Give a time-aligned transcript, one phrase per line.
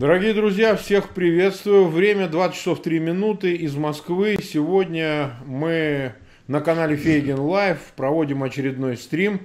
[0.00, 1.86] Дорогие друзья, всех приветствую.
[1.86, 4.38] Время 20 часов 3 минуты из Москвы.
[4.42, 6.14] Сегодня мы
[6.46, 9.42] на канале Фейгин Live проводим очередной стрим.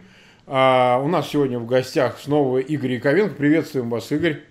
[0.47, 3.35] А, у нас сегодня в гостях снова Игорь Яковенко.
[3.35, 4.43] Приветствуем вас, Игорь.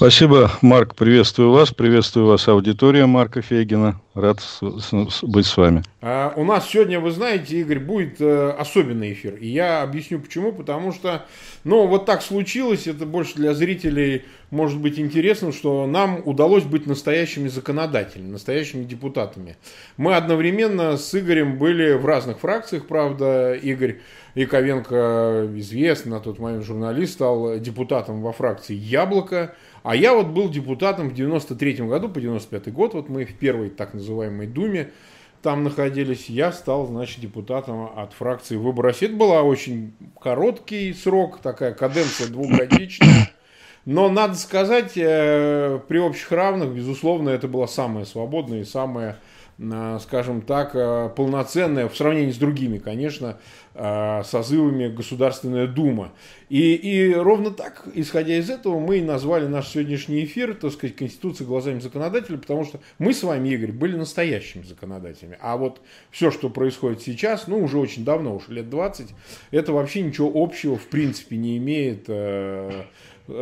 [0.00, 0.94] Спасибо, Марк.
[0.94, 1.72] Приветствую вас.
[1.72, 4.00] Приветствую вас, аудитория Марка Фейгина.
[4.14, 4.40] Рад
[5.20, 5.82] быть с вами.
[6.00, 9.34] А, у нас сегодня, вы знаете, Игорь, будет э, особенный эфир.
[9.34, 10.52] И я объясню почему.
[10.52, 11.26] Потому что,
[11.64, 12.86] ну, вот так случилось.
[12.86, 19.58] Это больше для зрителей может быть интересно, что нам удалось быть настоящими законодателями, настоящими депутатами.
[19.98, 23.52] Мы одновременно с Игорем были в разных фракциях, правда.
[23.52, 23.98] Игорь
[24.34, 29.54] Яковенко, известный на тот момент журналист, стал депутатом во фракции «Яблоко».
[29.82, 33.70] А я вот был депутатом в 93 году, по 95 год, вот мы в первой
[33.70, 34.90] так называемой Думе
[35.42, 39.06] там находились, я стал, значит, депутатом от фракции «Выбор России».
[39.06, 43.30] Это был очень короткий срок, такая каденция двухгодичная.
[43.86, 49.18] Но надо сказать, э, при общих равных, безусловно, это была самая свободная и самая
[50.00, 53.34] скажем так, э, полноценная в сравнении с другими, конечно, э,
[54.24, 56.12] созывами Государственная Дума.
[56.50, 60.96] И, и ровно так, исходя из этого, мы и назвали наш сегодняшний эфир, так сказать,
[60.96, 65.38] Конституция глазами законодателя, потому что мы с вами, Игорь, были настоящими законодателями.
[65.40, 69.08] А вот все, что происходит сейчас, ну, уже очень давно, уже лет 20,
[69.52, 72.82] это вообще ничего общего, в принципе, не имеет э,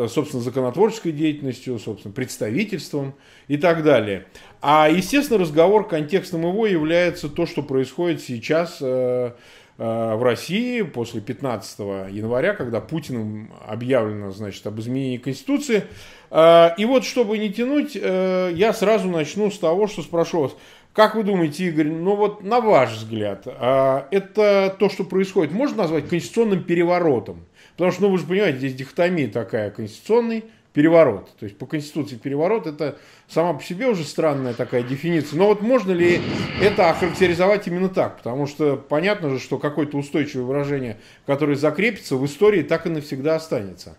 [0.09, 3.15] собственно, законотворческой деятельностью, собственно, представительством
[3.47, 4.27] и так далее.
[4.61, 9.33] А, естественно, разговор контекстом его является то, что происходит сейчас э, э,
[9.79, 11.79] в России после 15
[12.11, 15.85] января, когда Путиным объявлено, значит, об изменении Конституции.
[16.31, 20.57] Э, и вот, чтобы не тянуть, я сразу начну с того, что спрошу вас,
[20.93, 26.09] как вы думаете, Игорь, ну вот на ваш взгляд, это то, что происходит, можно назвать
[26.09, 27.45] конституционным переворотом?
[27.77, 31.31] Потому что, ну вы же понимаете, здесь дихотомия такая, конституционный переворот.
[31.39, 32.99] То есть по Конституции переворот это
[33.29, 35.39] сама по себе уже странная такая дефиниция.
[35.39, 36.21] Но вот можно ли
[36.61, 38.19] это охарактеризовать именно так?
[38.19, 43.37] Потому что понятно же, что какое-то устойчивое выражение, которое закрепится в истории, так и навсегда
[43.37, 43.97] останется.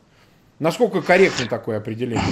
[0.59, 2.23] Насколько корректно такое определение?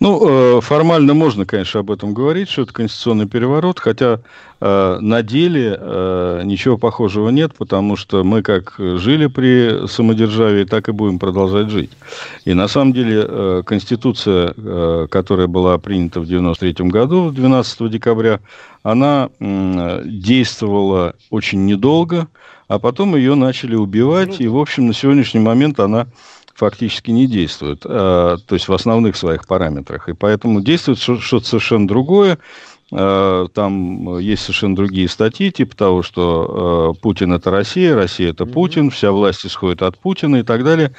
[0.00, 4.20] Ну, э, формально можно, конечно, об этом говорить, что это конституционный переворот, хотя
[4.58, 10.88] э, на деле э, ничего похожего нет, потому что мы как жили при самодержавии, так
[10.88, 11.90] и будем продолжать жить.
[12.46, 14.54] И на самом деле Конституция,
[15.08, 18.40] которая была принята в 1993 году, 12 декабря,
[18.82, 22.28] она действовала очень недолго,
[22.68, 26.06] а потом ее начали убивать, ну и, в общем, на сегодняшний момент она
[26.54, 30.08] фактически не действует, а, то есть в основных своих параметрах.
[30.08, 32.38] И поэтому действует что-то совершенно другое.
[32.92, 38.46] А, там есть совершенно другие статьи, типа того, что а, Путин это Россия, Россия это
[38.46, 40.94] Путин, вся власть исходит от Путина и так далее.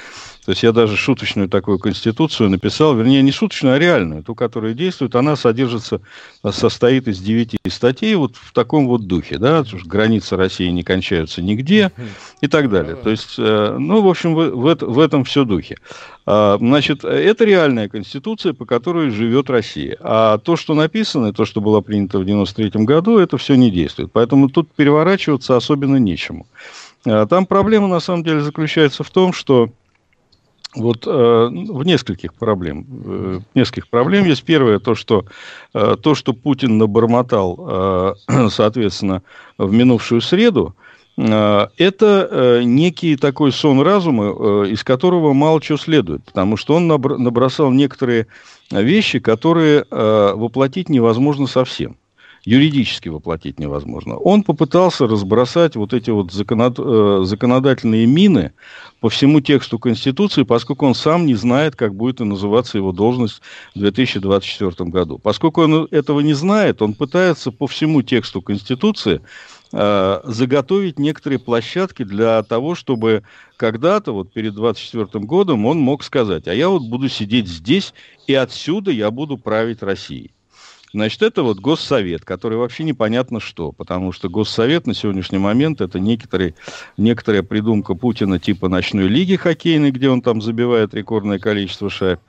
[0.46, 4.74] То есть я даже шуточную такую конституцию написал, вернее, не шуточную, а реальную, ту, которая
[4.74, 6.02] действует, она содержится,
[6.50, 11.92] состоит из девяти статей вот в таком вот духе, да, границы России не кончаются нигде
[12.42, 12.96] и так далее.
[12.96, 15.78] То есть, э, ну, в общем, в, в, этом все духе.
[16.26, 19.96] А, значит, это реальная конституция, по которой живет Россия.
[20.00, 24.12] А то, что написано, то, что было принято в 93 году, это все не действует.
[24.12, 26.48] Поэтому тут переворачиваться особенно нечему.
[27.06, 29.70] А, там проблема, на самом деле, заключается в том, что
[30.76, 32.86] вот э, в нескольких проблем.
[33.06, 34.44] Э, нескольких проблем есть.
[34.44, 35.26] Первое, то, что,
[35.74, 39.24] э, то, что Путин набормотал, э, соответственно,
[39.58, 40.76] в минувшую среду,
[41.18, 46.76] э, это э, некий такой сон разума, э, из которого мало чего следует, потому что
[46.76, 48.28] он набр- набросал некоторые
[48.72, 51.98] вещи, которые э, воплотить невозможно совсем
[52.44, 54.16] юридически воплотить невозможно.
[54.16, 58.54] Он попытался разбросать вот эти вот э, законодательные мины
[59.00, 63.42] по всему тексту Конституции, поскольку он сам не знает, как будет называться его должность
[63.76, 65.20] в 2024 году.
[65.20, 69.22] Поскольку он этого не знает, он пытается по всему тексту Конституции
[69.72, 73.24] э, заготовить некоторые площадки для того, чтобы
[73.56, 77.94] когда-то, вот перед 2024 годом, он мог сказать, а я вот буду сидеть здесь,
[78.26, 80.32] и отсюда я буду править Россией.
[80.94, 86.00] Значит, это вот Госсовет, который вообще непонятно что, потому что Госсовет на сегодняшний момент это
[86.00, 86.56] некоторые,
[86.98, 92.20] некоторая придумка Путина типа ночной лиги хоккейной, где он там забивает рекордное количество шайб.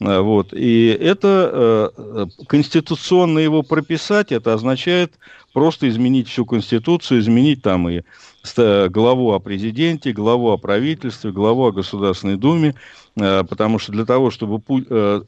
[0.00, 0.52] А, вот.
[0.52, 5.12] И это э, конституционно его прописать, это означает
[5.52, 8.02] просто изменить всю Конституцию, изменить там и
[8.44, 12.74] главу о президенте, главу о правительстве, главу о Государственной Думе,
[13.16, 15.22] э, потому что для того, чтобы э,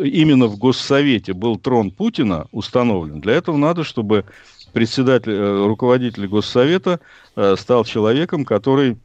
[0.00, 4.24] именно в Госсовете был трон Путина установлен, для этого надо, чтобы
[4.72, 7.00] председатель, э, руководитель Госсовета
[7.56, 8.96] стал человеком, который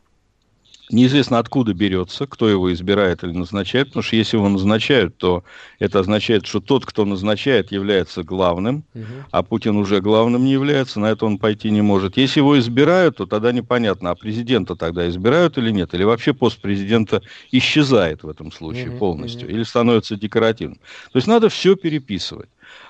[0.91, 5.43] Неизвестно, откуда берется, кто его избирает или назначает, потому что если его назначают, то
[5.79, 9.05] это означает, что тот, кто назначает, является главным, угу.
[9.31, 12.17] а Путин уже главным не является, на это он пойти не может.
[12.17, 16.59] Если его избирают, то тогда непонятно, а президента тогда избирают или нет, или вообще пост
[16.59, 17.21] президента
[17.51, 19.55] исчезает в этом случае угу, полностью, угу.
[19.55, 20.79] или становится декоративным.
[21.11, 22.49] То есть надо все переписывать.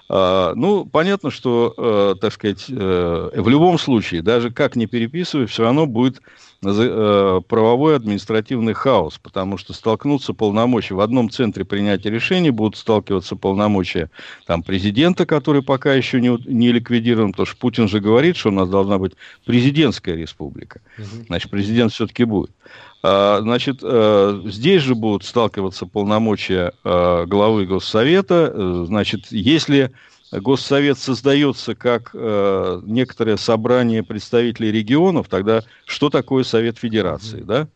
[0.09, 5.49] А, ну, понятно, что, э, так сказать, э, в любом случае, даже как не переписывать,
[5.49, 6.21] все равно будет
[6.63, 10.95] правовой административный хаос, потому что столкнутся полномочия.
[10.95, 14.09] В одном центре принятия решений будут сталкиваться полномочия
[14.45, 18.53] там, президента, который пока еще не, не ликвидирован, потому что Путин же говорит, что у
[18.53, 19.13] нас должна быть
[19.45, 20.81] президентская республика.
[21.27, 22.51] Значит, президент все-таки будет.
[23.03, 23.81] А, значит,
[24.51, 28.85] здесь же будут сталкиваться полномочия главы Госсовета.
[28.85, 29.91] Значит, если
[30.39, 37.67] Госсовет создается как э, некоторое собрание представителей регионов, тогда что такое Совет Федерации, да?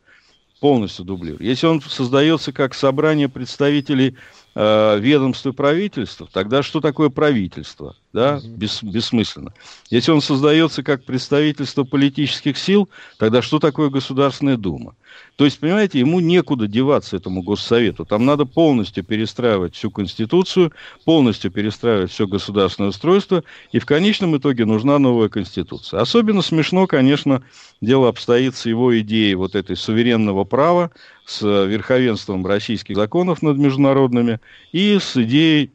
[0.60, 1.40] Полностью дублирует.
[1.40, 4.16] Если он создается как собрание представителей
[4.58, 7.94] э, ведомств и правительств, тогда что такое правительство?
[8.12, 8.40] Да?
[8.44, 9.54] Бес, бессмысленно.
[9.88, 12.88] Если он создается как представительство политических сил,
[13.18, 14.96] тогда что такое Государственная Дума?
[15.36, 18.04] То есть, понимаете, ему некуда деваться этому Госсовету.
[18.04, 20.72] Там надо полностью перестраивать всю Конституцию,
[21.04, 26.00] полностью перестраивать все государственное устройство, и в конечном итоге нужна новая Конституция.
[26.00, 27.44] Особенно смешно, конечно,
[27.80, 30.90] дело обстоит с его идеей вот этой суверенного права,
[31.28, 34.40] с верховенством российских законов над международными
[34.72, 35.70] и с идеей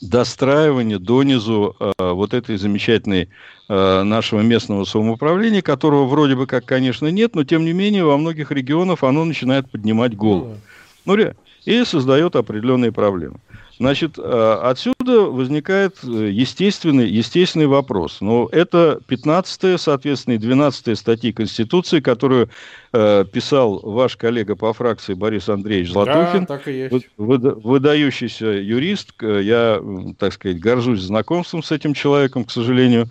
[0.00, 3.28] достраивания донизу э, вот этой замечательной
[3.68, 8.16] э, нашего местного самоуправления, которого вроде бы как, конечно, нет, но тем не менее во
[8.16, 10.56] многих регионах оно начинает поднимать голову.
[11.04, 11.18] Ну,
[11.66, 13.40] и создает определенные проблемы.
[13.82, 18.18] Значит, э, отсюда возникает э, естественный, естественный вопрос.
[18.20, 22.48] Но это 15 соответственно, и 12 статьи Конституции, которую
[22.92, 26.42] э, писал ваш коллега по фракции Борис Андреевич Златухин.
[26.42, 27.08] Да, так и есть.
[27.16, 29.14] Выдающийся юрист.
[29.20, 29.82] Я,
[30.16, 33.10] так сказать, горжусь знакомством с этим человеком, к сожалению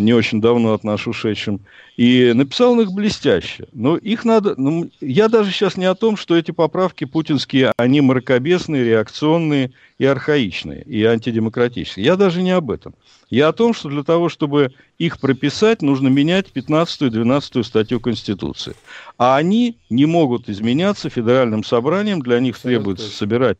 [0.00, 1.60] не очень давно от нас ушедшим,
[1.96, 3.66] и написал он их блестяще.
[3.72, 4.54] Но их надо...
[4.56, 10.04] Ну, я даже сейчас не о том, что эти поправки путинские, они мракобесные, реакционные и
[10.04, 12.04] архаичные, и антидемократические.
[12.04, 12.94] Я даже не об этом.
[13.30, 17.98] Я о том, что для того, чтобы их прописать, нужно менять 15 и 12 статью
[17.98, 18.74] Конституции.
[19.18, 23.58] А они не могут изменяться федеральным собранием, для них требуется собирать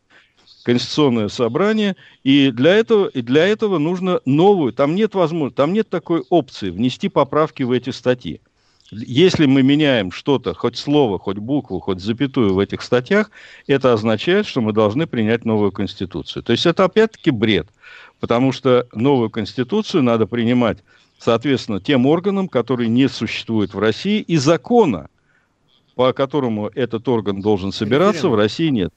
[0.67, 5.87] конституционное собрание, и для этого, и для этого нужно новую, там нет возможности, там нет
[5.87, 8.41] такой опции внести поправки в эти статьи.
[8.91, 13.31] Если мы меняем что-то, хоть слово, хоть букву, хоть запятую в этих статьях,
[13.65, 16.43] это означает, что мы должны принять новую конституцию.
[16.43, 17.69] То есть это опять-таки бред,
[18.19, 20.79] потому что новую конституцию надо принимать,
[21.17, 25.07] соответственно, тем органам, которые не существуют в России, и закона,
[25.95, 28.91] по которому этот орган должен собираться, в России нет.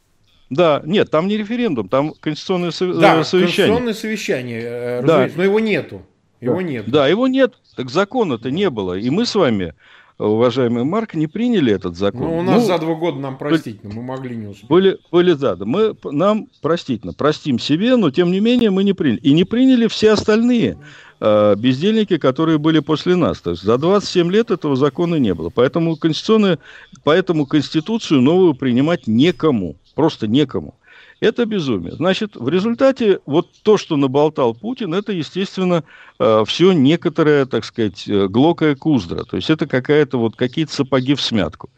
[0.51, 2.97] Да, нет, там не референдум, там конституционное сов...
[2.97, 3.47] да, совещание.
[3.47, 5.29] конституционное совещание, э, да.
[5.35, 6.03] но его нету.
[6.41, 6.63] Его да.
[6.63, 6.91] нет.
[6.91, 8.99] Да, его нет, так закона-то не было.
[8.99, 9.75] И мы с вами,
[10.19, 12.23] уважаемый Марк, не приняли этот закон.
[12.23, 14.69] Ну, у нас ну, за два года нам простительно, мы могли не успеть.
[14.69, 18.93] Были, были да, да, мы, нам простительно, простим себе, но тем не менее мы не
[18.93, 19.21] приняли.
[19.21, 20.79] И не приняли все остальные
[21.21, 23.41] э, бездельники, которые были после нас.
[23.41, 25.51] То есть за 27 лет этого закона не было.
[25.51, 26.59] Поэтому, конституционную,
[27.05, 29.77] поэтому Конституцию новую принимать некому.
[30.01, 30.77] Просто некому.
[31.21, 31.93] Это безумие.
[31.93, 35.85] Значит, в результате вот то, что наболтал Путин, это, естественно,
[36.19, 39.25] э, все некоторая, так сказать, э, глокая куздра.
[39.25, 41.69] То есть это какая-то вот какие-то сапоги в смятку.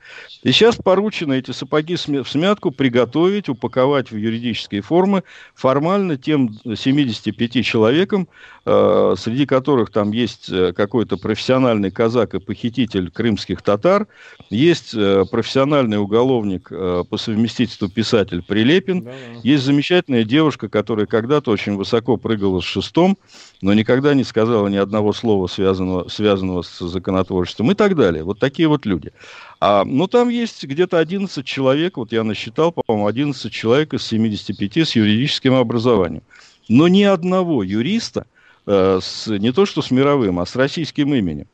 [0.44, 5.24] И сейчас поручено эти сапоги в смятку приготовить, упаковать в юридические формы
[5.56, 8.28] формально тем 75 человекам,
[8.64, 14.06] среди которых там есть какой-то профессиональный казак и похититель крымских татар,
[14.50, 22.16] есть профессиональный уголовник по совместительству писатель Прилепин, да, есть замечательная девушка, которая когда-то очень высоко
[22.16, 23.18] прыгала с шестом,
[23.60, 28.24] но никогда не сказала ни одного слова, связанного, связанного с законотворчеством и так далее.
[28.24, 29.12] Вот такие вот люди.
[29.60, 34.78] А, ну, там есть где-то 11 человек, вот я насчитал, по-моему, 11 человек из 75
[34.78, 36.22] с юридическим образованием.
[36.68, 38.31] Но ни одного юриста, э,
[38.66, 41.46] с, не то что с мировым, а с российским именем.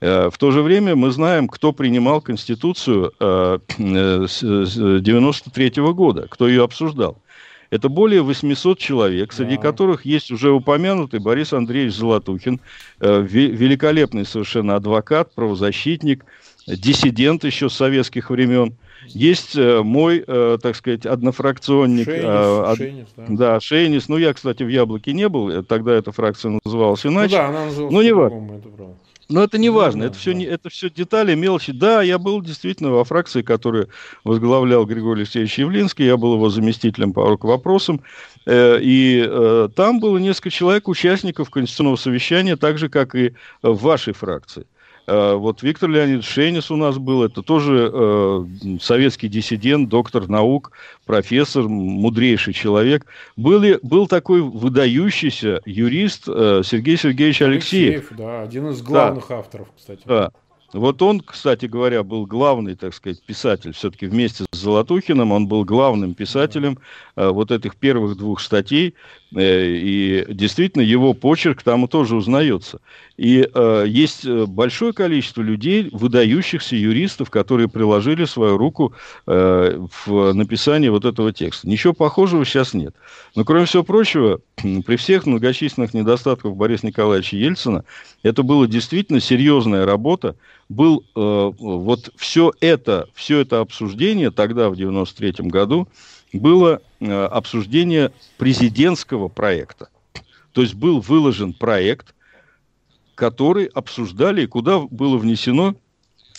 [0.00, 4.40] Э, в то же время мы знаем, кто принимал Конституцию э, э, с
[5.00, 7.20] 93 -го года, кто ее обсуждал.
[7.70, 9.62] Это более 800 человек, среди да.
[9.62, 12.60] которых есть уже упомянутый Борис Андреевич Золотухин,
[12.98, 16.24] великолепный совершенно адвокат, правозащитник,
[16.76, 18.74] диссидент еще с советских времен.
[19.06, 22.04] Есть мой, так сказать, однофракционник.
[22.04, 23.24] Шейнис, а, Шейнис, да.
[23.28, 24.08] да, Шейнис.
[24.08, 27.36] Ну, я, кстати, в Яблоке не был, тогда эта фракция называлась иначе.
[27.36, 28.60] Ну да, она называлась ну, не важно.
[29.28, 30.42] Но это не важно, это, все, да.
[30.42, 31.72] это все детали, мелочи.
[31.72, 33.90] Да, я был действительно во фракции, которую
[34.24, 38.00] возглавлял Григорий Алексеевич Явлинский, я был его заместителем по вопросам,
[38.46, 43.76] э, и э, там было несколько человек, участников конституционного совещания, так же, как и в
[43.82, 44.66] вашей фракции.
[45.08, 48.44] Э, вот Виктор Леонидович Шейнис у нас был, это тоже э,
[48.78, 50.72] советский диссидент, доктор наук,
[51.06, 53.06] профессор, мудрейший человек.
[53.34, 58.10] Был, был такой выдающийся юрист э, Сергей Сергеевич Алексеев.
[58.10, 58.18] Алексеев.
[58.18, 59.38] Да, один из главных да.
[59.38, 60.02] авторов, кстати.
[60.04, 60.30] Да.
[60.74, 63.72] Вот он, кстати говоря, был главный, так сказать, писатель.
[63.72, 66.78] Все-таки вместе с Золотухиным он был главным писателем
[67.26, 68.94] вот этих первых двух статей.
[69.34, 72.80] Э, и действительно его почерк там тоже узнается.
[73.16, 78.94] И э, есть э, большое количество людей, выдающихся юристов, которые приложили свою руку
[79.26, 81.68] э, в написании вот этого текста.
[81.68, 82.94] Ничего похожего сейчас нет.
[83.34, 87.84] Но, кроме всего прочего, при всех многочисленных недостатках Бориса Николаевича Ельцина,
[88.22, 90.36] это была действительно серьезная работа.
[90.68, 95.88] Был э, вот все это, все это обсуждение тогда, в 93 году,
[96.32, 99.88] было э, обсуждение президентского проекта.
[100.52, 102.14] То есть был выложен проект,
[103.14, 105.74] который обсуждали куда было внесено,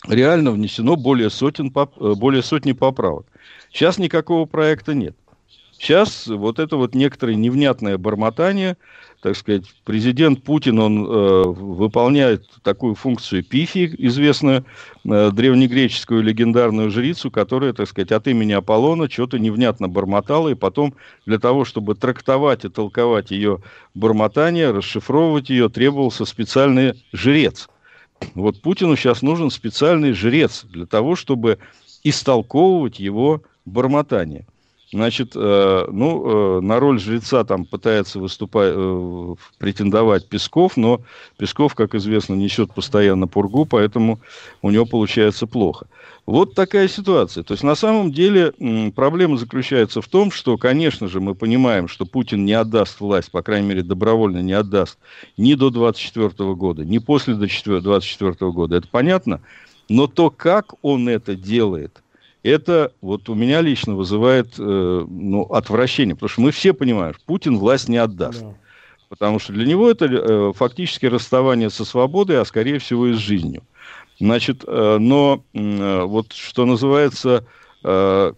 [0.08, 3.25] реально внесено более, сотен, э, более сотни поправок.
[3.72, 5.15] Сейчас никакого проекта нет.
[5.77, 8.77] Сейчас вот это вот некоторое невнятное бормотание,
[9.21, 14.65] так сказать, президент Путин, он э, выполняет такую функцию пифи, известную
[15.03, 20.95] э, древнегреческую легендарную жрицу, которая, так сказать, от имени Аполлона что-то невнятно бормотала, и потом
[21.25, 23.61] для того, чтобы трактовать и толковать ее
[23.93, 27.67] бормотание, расшифровывать ее, требовался специальный жрец.
[28.35, 31.59] Вот Путину сейчас нужен специальный жрец для того, чтобы
[32.03, 34.45] истолковывать его бормотание.
[34.91, 41.01] Значит, э, ну, э, на роль жреца там пытается выступать, э, претендовать Песков, но
[41.38, 44.19] Песков, как известно, несет постоянно пургу, поэтому
[44.63, 45.86] у него получается плохо.
[46.25, 47.43] Вот такая ситуация.
[47.43, 48.51] То есть, на самом деле,
[48.96, 53.43] проблема заключается в том, что, конечно же, мы понимаем, что Путин не отдаст власть, по
[53.43, 54.98] крайней мере, добровольно не отдаст
[55.38, 58.77] ни до 24 года, ни после 24 года.
[58.77, 59.41] Это понятно?
[59.88, 62.01] Но то, как он это делает–
[62.43, 67.24] это вот у меня лично вызывает э, ну, отвращение, потому что мы все понимаем, что
[67.25, 68.41] Путин власть не отдаст.
[68.41, 68.55] Да.
[69.10, 73.17] Потому что для него это э, фактически расставание со свободой, а скорее всего и с
[73.17, 73.63] жизнью.
[74.19, 77.46] Значит, э, но э, вот что называется,
[77.84, 78.34] э,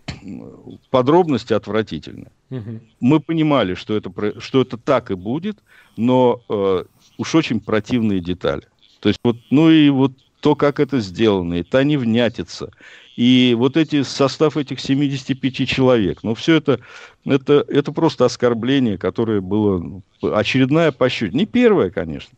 [0.89, 2.31] подробности отвратительны.
[2.50, 2.79] Угу.
[3.00, 5.58] Мы понимали, что это, что это так и будет,
[5.98, 6.84] но э,
[7.17, 8.63] уж очень противные детали.
[9.00, 12.71] То есть вот, ну и вот то, как это сделано, и та невнятица,
[13.15, 16.79] и вот эти, состав этих 75 человек, ну, все это,
[17.25, 21.33] это, это просто оскорбление, которое было ну, очередная пощадь.
[21.33, 22.36] Не первое, конечно.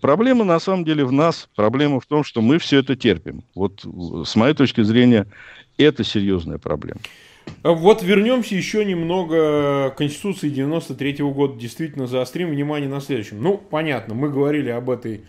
[0.00, 3.42] Проблема на самом деле в нас, проблема в том, что мы все это терпим.
[3.54, 3.84] Вот
[4.24, 5.26] с моей точки зрения,
[5.76, 7.00] это серьезная проблема.
[7.62, 11.58] Вот вернемся еще немного к Конституции 93 -го года.
[11.58, 13.42] Действительно заострим внимание на следующем.
[13.42, 15.22] Ну, понятно, мы говорили об этой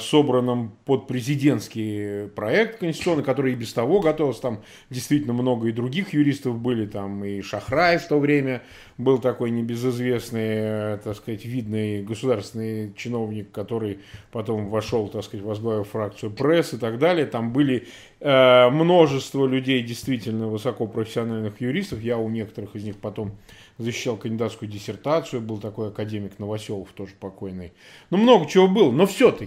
[0.00, 4.42] собранном под президентский проект конституционный, который и без того готовился.
[4.42, 8.62] Там действительно много и других юристов были, там и Шахрай в то время
[8.98, 13.98] был такой небезызвестный, э, так сказать, видный государственный чиновник, который
[14.30, 17.26] потом вошел, так сказать, возглавил фракцию пресс и так далее.
[17.26, 17.88] Там были
[18.20, 22.00] э, множество людей, действительно высокопрофессиональных юристов.
[22.02, 23.32] Я у некоторых из них потом
[23.78, 27.72] защищал кандидатскую диссертацию, был такой академик Новоселов, тоже покойный.
[28.10, 29.43] Ну, много чего было, но все-таки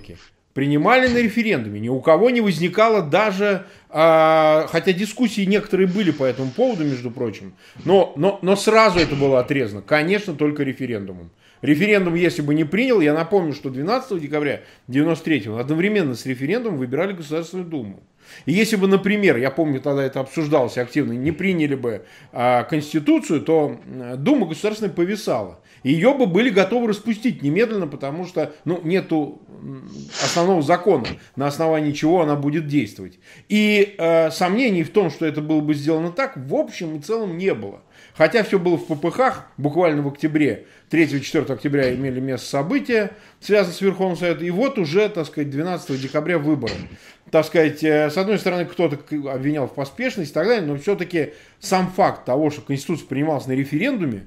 [0.57, 1.79] принимали на референдуме.
[1.79, 7.11] Ни у кого не возникало даже, а, хотя дискуссии некоторые были по этому поводу, между
[7.11, 7.53] прочим,
[7.85, 9.83] но, но, но сразу это было отрезано.
[9.83, 11.29] Конечно, только референдумом.
[11.61, 17.13] Референдум, если бы не принял, я напомню, что 12 декабря 93 одновременно с референдумом выбирали
[17.13, 18.01] Государственную Думу.
[18.45, 23.41] И если бы, например, я помню, тогда это обсуждалось активно, не приняли бы а, Конституцию,
[23.41, 23.79] то
[24.17, 25.59] Дума государственная повисала.
[25.83, 29.41] Ее бы были готовы распустить немедленно, потому что ну, нету
[30.23, 31.05] основного закона,
[31.35, 33.19] на основании чего она будет действовать.
[33.49, 37.37] И э, сомнений в том, что это было бы сделано так, в общем и целом
[37.37, 37.81] не было.
[38.17, 43.81] Хотя все было в ППХ, буквально в октябре, 3-4 октября имели место события, связанные с
[43.81, 46.73] Верховным Советом, и вот уже, так сказать, 12 декабря выборы.
[47.29, 48.97] Так сказать, э, с одной стороны, кто-то
[49.31, 53.51] обвинял в поспешности и так далее, но все-таки сам факт того, что Конституция принималась на
[53.51, 54.25] референдуме,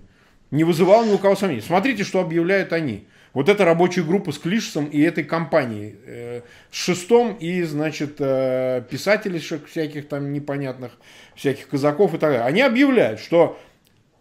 [0.53, 1.63] не вызывал ни у кого сомнений.
[1.63, 3.07] Смотрите, что объявляют они.
[3.33, 8.83] Вот эта рабочая группа с Клишесом и этой компанией, э, с Шестом и, значит, э,
[8.91, 10.93] писателей всяких там непонятных,
[11.35, 12.45] всяких казаков и так далее.
[12.45, 13.59] Они объявляют, что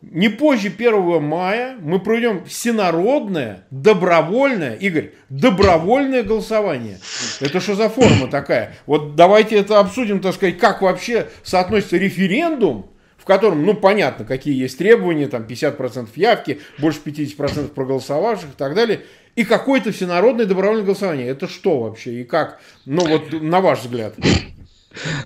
[0.01, 6.99] не позже 1 мая мы проведем всенародное, добровольное, Игорь, добровольное голосование.
[7.41, 8.75] Это что за форма такая?
[8.85, 14.55] Вот давайте это обсудим, так сказать, как вообще соотносится референдум, в котором, ну, понятно, какие
[14.55, 19.01] есть требования, там 50% явки, больше 50% проголосовавших и так далее,
[19.35, 21.27] и какое-то всенародное добровольное голосование.
[21.27, 22.61] Это что вообще и как?
[22.85, 24.15] Ну, вот на ваш взгляд.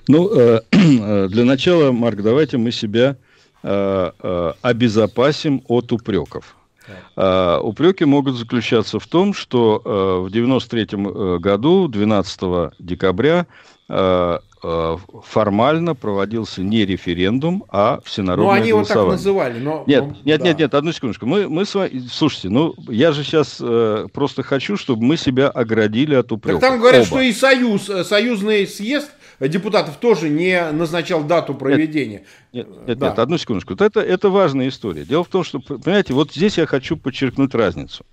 [0.07, 0.61] Ну, э,
[1.29, 3.32] для начала, Марк, давайте мы себя Э, э,
[3.63, 6.55] обезопасим от упреков.
[7.15, 13.47] Uh, упреки могут заключаться в том, что uh, в 1993 году, 12 декабря,
[13.87, 14.41] uh,
[15.25, 18.71] формально проводился не референдум, а всенародное ну, они голосование.
[18.71, 19.83] его так называли, но...
[19.87, 20.47] Нет, нет, да.
[20.47, 21.25] нет, нет, одну секундочку.
[21.25, 22.01] Мы, мы с вами...
[22.09, 26.61] Слушайте, ну, я же сейчас э, просто хочу, чтобы мы себя оградили от упреков.
[26.61, 27.07] Так там говорят, Оба.
[27.07, 29.11] что и союз, союзный съезд
[29.47, 32.23] депутатов тоже не назначал дату проведения.
[32.51, 33.09] Нет, нет, да.
[33.09, 33.73] нет одну секундочку.
[33.73, 35.05] Это, это важная история.
[35.05, 38.05] Дело в том, что, понимаете, вот здесь я хочу подчеркнуть разницу.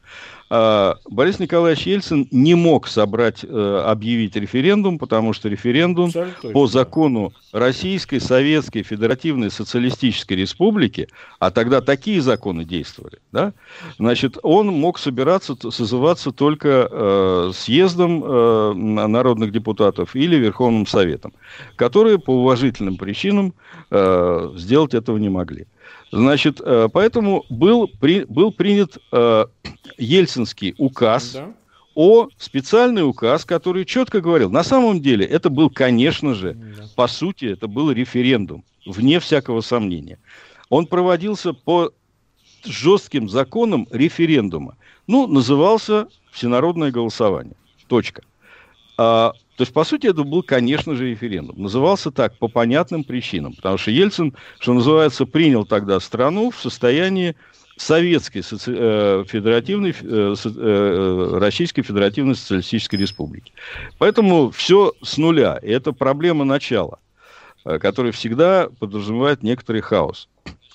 [0.52, 6.10] А, Борис Николаевич Ельцин не мог собрать, э, объявить референдум, потому что референдум
[6.52, 11.06] по закону Российской Советской Федеративной Социалистической Республики,
[11.38, 13.52] а тогда такие законы действовали, да,
[13.96, 21.32] значит, он мог собираться, созываться только э, съездом э, народных депутатов или Верховным Советом,
[21.76, 23.54] которые по уважительным причинам
[24.56, 25.66] сделать этого не могли.
[26.12, 29.46] Значит, э, поэтому был, при, был принят э,
[29.96, 31.52] Ельцинский указ да.
[31.94, 36.84] о специальный указ, который четко говорил, на самом деле это был, конечно же, да.
[36.96, 40.18] по сути, это был референдум, вне всякого сомнения.
[40.68, 41.92] Он проводился по
[42.64, 44.76] жестким законам референдума.
[45.06, 47.56] Ну, назывался всенародное голосование.
[47.88, 48.22] Точка.
[48.98, 51.60] А, то есть, по сути, это был, конечно же, референдум.
[51.60, 57.36] Назывался так по понятным причинам, потому что Ельцин, что называется, принял тогда страну в состоянии
[57.76, 58.74] Советской соци...
[58.74, 63.52] э, Федеративной, э, э, Российской Федеративной Социалистической Республики.
[63.98, 65.58] Поэтому все с нуля.
[65.62, 66.98] И это проблема начала,
[67.66, 70.30] э, которая всегда подразумевает некоторый хаос.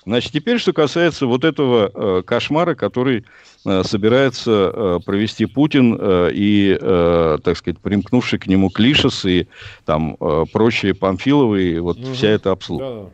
[0.06, 3.26] Значит, теперь, что касается вот этого э, кошмара, который
[3.65, 9.48] э, собирается э, провести Путин э, и, э, так сказать, примкнувший к нему Клишес и
[9.84, 12.13] там э, прочие Памфиловы, и вот угу.
[12.13, 13.12] вся эта обслуга.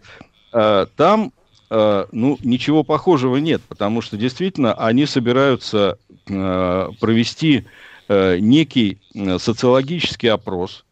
[0.52, 0.84] Да.
[0.84, 1.32] Э, там,
[1.70, 7.64] э, ну, ничего похожего нет, потому что действительно они собираются э, провести
[8.10, 10.84] э, некий э, социологический опрос,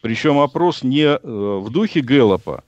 [0.00, 2.64] причем опрос не э, в духе Гэллопа,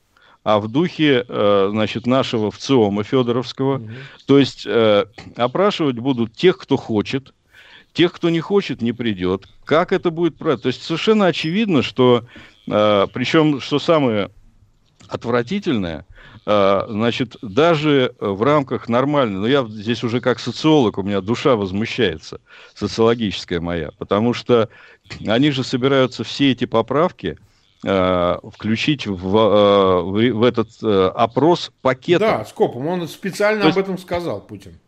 [0.47, 3.79] а в духе, э, значит, нашего ВЦИОМа Федоровского.
[3.79, 3.91] Угу.
[4.27, 7.35] То есть э, опрашивать будут тех, кто хочет,
[7.93, 9.49] тех, кто не хочет, не придет.
[9.65, 10.63] Как это будет правильно?
[10.63, 12.27] То есть совершенно очевидно, что,
[12.69, 14.31] э, причем, что самое
[15.09, 16.07] отвратительное,
[16.45, 22.41] значит, даже в рамках нормальной, но я здесь уже как социолог, у меня душа возмущается,
[22.75, 24.69] социологическая моя, потому что
[25.27, 27.37] они же собираются все эти поправки
[27.83, 32.21] включить в, э, в, в этот э, опрос пакет.
[32.21, 32.87] Да, скопом.
[32.87, 34.79] Он специально То об этом сказал, Путин.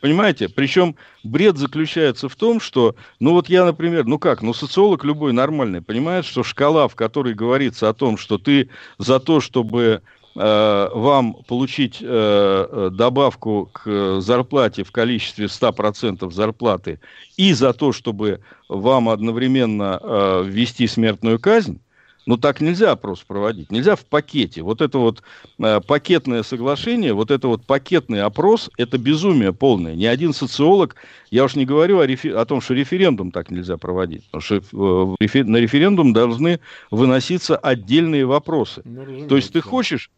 [0.00, 0.48] Понимаете?
[0.48, 5.32] Причем бред заключается в том, что, ну вот я, например, ну как, ну социолог любой
[5.32, 10.02] нормальный понимает, что шкала, в которой говорится о том, что ты за то, чтобы
[10.36, 17.00] э, вам получить э, добавку к зарплате в количестве 100% зарплаты
[17.36, 21.80] и за то, чтобы вам одновременно э, ввести смертную казнь,
[22.26, 23.70] ну, так нельзя опрос проводить.
[23.70, 24.62] Нельзя в пакете.
[24.62, 25.22] Вот это вот
[25.58, 29.94] э, пакетное соглашение, вот это вот пакетный опрос, это безумие полное.
[29.94, 30.96] Ни один социолог,
[31.30, 32.36] я уж не говорю о, рефер...
[32.36, 34.24] о том, что референдум так нельзя проводить.
[34.24, 35.44] Потому что э, рефер...
[35.44, 36.58] на референдум должны
[36.90, 38.82] выноситься отдельные вопросы.
[38.84, 40.10] Ну, То есть ты хочешь,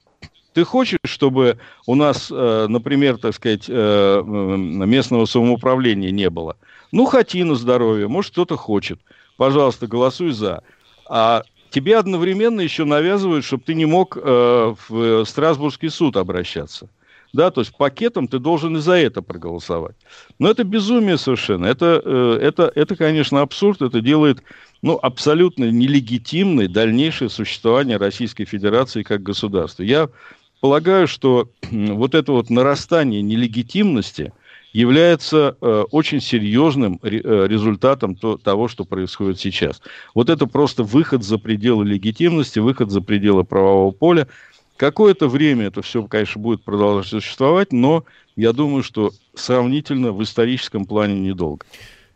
[0.55, 6.57] ты хочешь, чтобы у нас, э, например, так сказать, э, местного самоуправления не было?
[6.91, 8.99] Ну, хоти на здоровье, может, кто-то хочет.
[9.37, 10.63] Пожалуйста, голосуй за.
[11.07, 16.89] А тебе одновременно еще навязывают, чтобы ты не мог э, в Страсбургский суд обращаться.
[17.35, 19.97] Да, то есть пакетом ты должен и за это проголосовать.
[20.39, 21.67] Но это безумие совершенно.
[21.67, 23.83] Это, э, это, это конечно, абсурд.
[23.83, 24.43] Это делает
[24.81, 29.83] ну, абсолютно нелегитимное дальнейшее существование Российской Федерации как государства.
[29.83, 30.09] Я
[30.61, 34.33] полагаю, что вот это вот нарастание нелегитимности–
[34.73, 39.81] является э, очень серьезным ре, э, результатом то, того, что происходит сейчас.
[40.15, 44.29] Вот это просто выход за пределы легитимности, выход за пределы правового поля.
[44.77, 48.05] Какое-то время это все, конечно, будет продолжать существовать, но
[48.37, 51.65] я думаю, что сравнительно в историческом плане недолго.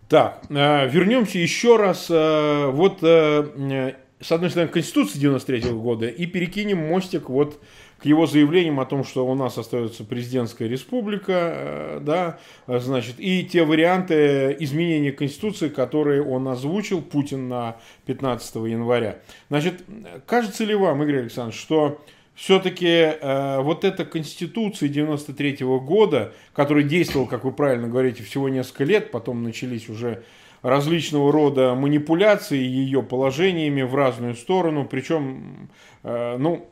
[0.09, 2.07] Так, э, вернемся еще раз.
[2.11, 7.61] Э, вот э, с одной стороны, Конституции 93 -го года и перекинем мостик вот
[8.03, 13.45] к его заявлениям о том, что у нас остается президентская республика, э, да, значит, и
[13.45, 19.19] те варианты изменения Конституции, которые он озвучил, Путин на 15 января.
[19.51, 19.85] Значит,
[20.27, 22.01] кажется ли вам, Игорь Александрович, что
[22.35, 28.49] все-таки э, вот эта Конституция 93 -го года, которая действовала, как вы правильно говорите, всего
[28.49, 30.25] несколько лет, потом начались уже
[30.62, 35.69] различного рода манипуляции ее положениями в разную сторону, причем,
[36.03, 36.67] э, ну,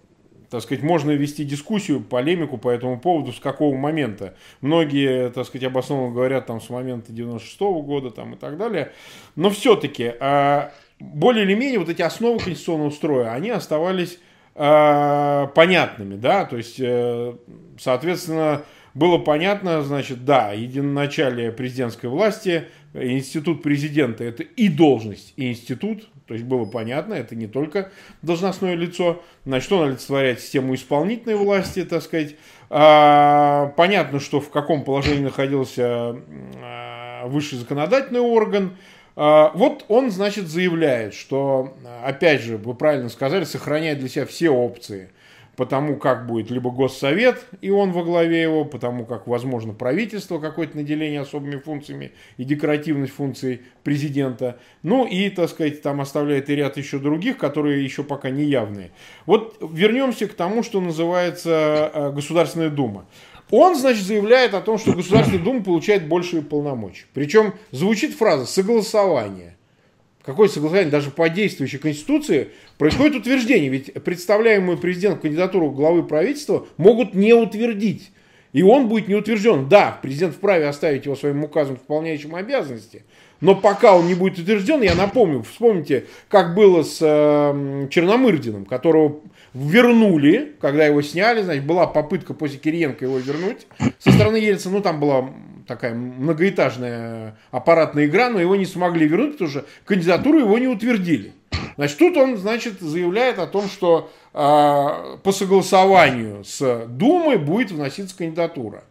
[0.51, 4.35] так сказать, можно вести дискуссию, полемику по этому поводу, с какого момента.
[4.61, 8.93] Многие, так сказать, обоснованно говорят там с момента 96 -го года там, и так далее.
[9.37, 14.19] Но все-таки а, более или менее вот эти основы конституционного строя, они оставались
[14.57, 17.35] а, понятными, да, то есть, э,
[17.79, 18.63] соответственно,
[18.95, 26.35] было понятно, значит, да, единоначалие президентской власти, институт президента это и должность, и институт, то
[26.35, 27.91] есть было понятно, это не только
[28.23, 32.37] должностное лицо, значит, он олицетворяет систему исполнительной власти, так сказать.
[32.69, 36.15] А, понятно, что в каком положении находился
[36.63, 38.77] а, высший законодательный орган.
[39.17, 44.51] А, вот он, значит, заявляет, что, опять же, вы правильно сказали, сохраняет для себя все
[44.51, 45.11] опции–
[45.61, 50.75] потому как будет либо госсовет, и он во главе его, потому как, возможно, правительство какое-то
[50.79, 54.59] наделение особыми функциями и декоративность функций президента.
[54.83, 58.91] Ну и, так сказать, там оставляет и ряд еще других, которые еще пока не явные.
[59.27, 63.05] Вот вернемся к тому, что называется э, Государственная Дума.
[63.51, 67.05] Он, значит, заявляет о том, что Государственная Дума получает большие полномочия.
[67.13, 69.59] Причем звучит фраза «согласование».
[70.25, 70.91] Какое согласование?
[70.91, 73.71] Даже по действующей Конституции происходит утверждение.
[73.71, 78.11] Ведь представляемый президент кандидатуру главы правительства могут не утвердить.
[78.53, 79.69] И он будет не утвержден.
[79.69, 83.05] Да, президент вправе оставить его своим указом исполняющим обязанности.
[83.41, 89.21] Но пока он не будет утвержден, я напомню, вспомните, как было с э, Черномырдиным, которого
[89.55, 93.67] вернули, когда его сняли, значит, была попытка после Кириенко его вернуть.
[93.99, 95.31] Со стороны Ельцина, ну, там была
[95.71, 101.33] такая многоэтажная аппаратная игра, но его не смогли вернуть, потому что кандидатуру его не утвердили.
[101.77, 108.17] Значит, тут он, значит, заявляет о том, что э, по согласованию с Думой будет вноситься
[108.17, 108.83] кандидатура.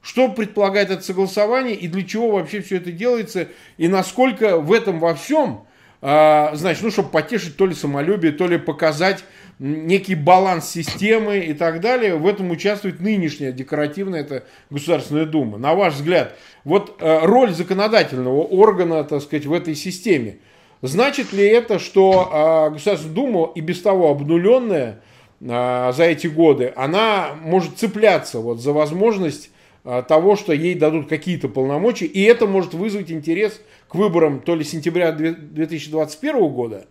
[0.00, 5.00] Что предполагает это согласование и для чего вообще все это делается, и насколько в этом
[5.00, 5.66] во всем,
[6.00, 9.24] значит, ну, чтобы потешить то ли самолюбие, то ли показать
[9.58, 12.16] некий баланс системы и так далее.
[12.16, 15.58] В этом участвует нынешняя декоративная это Государственная Дума.
[15.58, 20.38] На ваш взгляд, вот э, роль законодательного органа, так сказать, в этой системе,
[20.82, 25.00] значит ли это, что э, Государственная Дума и без того обнуленная
[25.40, 29.50] э, за эти годы, она может цепляться вот за возможность
[29.84, 34.64] того, что ей дадут какие-то полномочия, и это может вызвать интерес к выборам то ли
[34.64, 36.86] сентября 2021 года,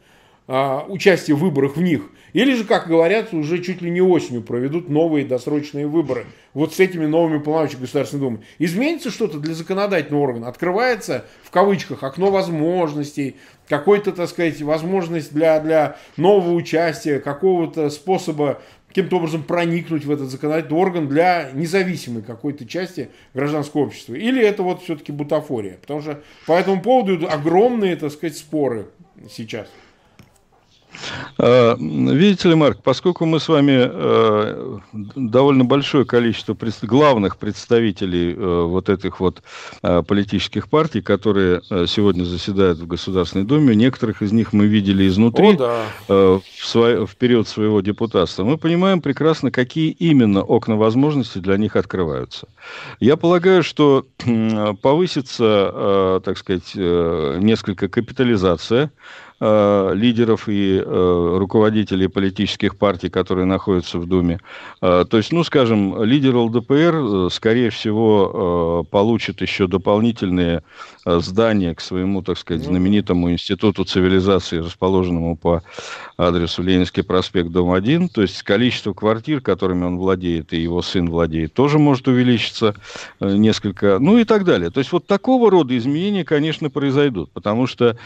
[0.47, 2.09] а, участие в выборах в них.
[2.33, 6.25] Или же, как говорят, уже чуть ли не осенью проведут новые досрочные выборы.
[6.53, 8.39] Вот с этими новыми полномочиями Государственной Думы.
[8.59, 10.47] Изменится что-то для законодательного органа?
[10.47, 13.35] Открывается, в кавычках, окно возможностей,
[13.67, 18.61] какой-то, так сказать, возможность для, для нового участия, какого-то способа
[18.97, 24.15] каким-то образом проникнуть в этот законодательный орган для независимой какой-то части гражданского общества.
[24.15, 25.77] Или это вот все-таки бутафория.
[25.79, 28.87] Потому что по этому поводу огромные, так сказать, споры
[29.29, 29.67] сейчас.
[31.39, 34.77] А, видите ли, Марк, поскольку мы с вами э,
[35.15, 39.43] довольно большое количество главных представителей э, вот этих вот
[39.83, 45.55] э, политических партий, которые сегодня заседают в Государственной Думе, некоторых из них мы видели изнутри
[45.55, 45.57] О,
[46.07, 46.39] да.
[47.05, 52.47] в, период своего депутатства, мы понимаем прекрасно, какие именно окна возможностей для них открываются.
[52.99, 54.05] Я полагаю, что
[54.81, 58.91] повысится, так сказать, несколько капитализация
[59.39, 64.39] Э, лидеров и э, руководителей политических партий, которые находятся в Думе.
[64.81, 70.63] Э, то есть, ну, скажем, лидер ЛДПР, скорее всего, получит еще дополнительные
[71.05, 75.61] здания к своему, так сказать, ну знаменитому институту цивилизации, расположенному по
[76.17, 78.09] адресу Ленинский проспект, дом 1.
[78.09, 82.73] То есть, количество квартир, которыми он владеет, и его сын владеет, тоже может увеличиться
[83.19, 84.71] несколько, ну и так далее.
[84.71, 87.97] То есть, вот такого рода изменения, конечно, произойдут, потому что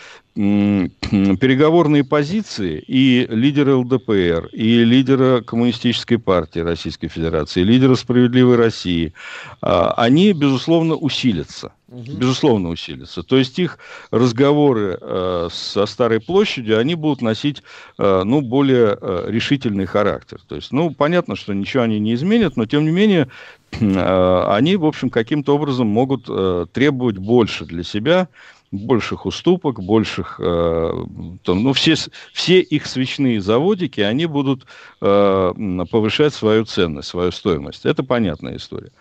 [1.39, 9.13] переговорные позиции и лидера ЛДПР, и лидера Коммунистической партии Российской Федерации, и лидера Справедливой России,
[9.61, 11.73] а, они, безусловно, усилятся.
[11.91, 13.21] Безусловно, усилятся.
[13.21, 13.77] То есть их
[14.11, 17.63] разговоры э, со Старой площадью, они будут носить,
[17.97, 20.39] э, ну, более э, решительный характер.
[20.47, 23.27] То есть, ну, понятно, что ничего они не изменят, но, тем не менее,
[23.71, 28.29] э, они, в общем, каким-то образом могут э, требовать больше для себя,
[28.71, 30.91] больших уступок, больших, э,
[31.43, 31.95] там, ну, все,
[32.33, 34.65] все их свечные заводики, они будут
[35.01, 35.53] э,
[35.91, 37.85] повышать свою ценность, свою стоимость.
[37.85, 38.91] Это понятная история.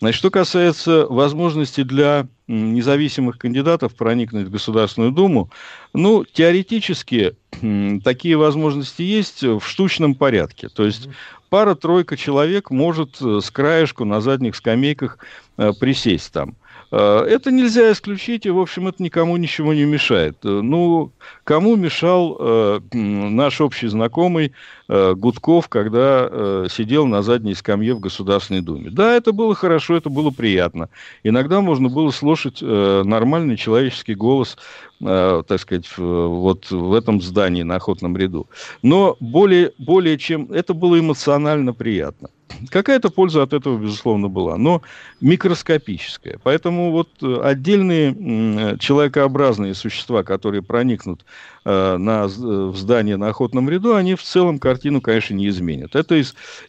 [0.00, 5.50] Значит, что касается возможности для независимых кандидатов проникнуть в Государственную Думу,
[5.92, 7.34] ну, теоретически
[8.04, 10.68] такие возможности есть в штучном порядке.
[10.68, 11.08] То есть
[11.50, 15.18] пара-тройка человек может э, с краешку на задних скамейках
[15.58, 16.56] э, присесть там.
[16.92, 20.38] Э, это нельзя исключить, и, в общем, это никому ничего не мешает.
[20.42, 21.12] Ну,
[21.44, 24.52] кому мешал э, наш общий знакомый
[24.88, 28.90] э, Гудков, когда э, сидел на задней скамье в Государственной Думе?
[28.90, 30.88] Да, это было хорошо, это было приятно.
[31.24, 34.56] Иногда можно было слушать э, нормальный человеческий голос,
[35.00, 38.48] э, так сказать, в, вот в этом здании на охотном ряду.
[38.82, 40.50] Но более, более чем...
[40.52, 42.28] Это было эмоционально приятно.
[42.68, 44.82] Какая-то польза от этого, безусловно, была, но
[45.20, 46.38] микроскопическая.
[46.42, 51.24] Поэтому вот э, отдельные человекообразные существа, которые проникнут
[51.64, 55.94] э, на, в здание на охотном ряду, они в целом картину, конечно, не изменят.
[55.94, 56.22] Это,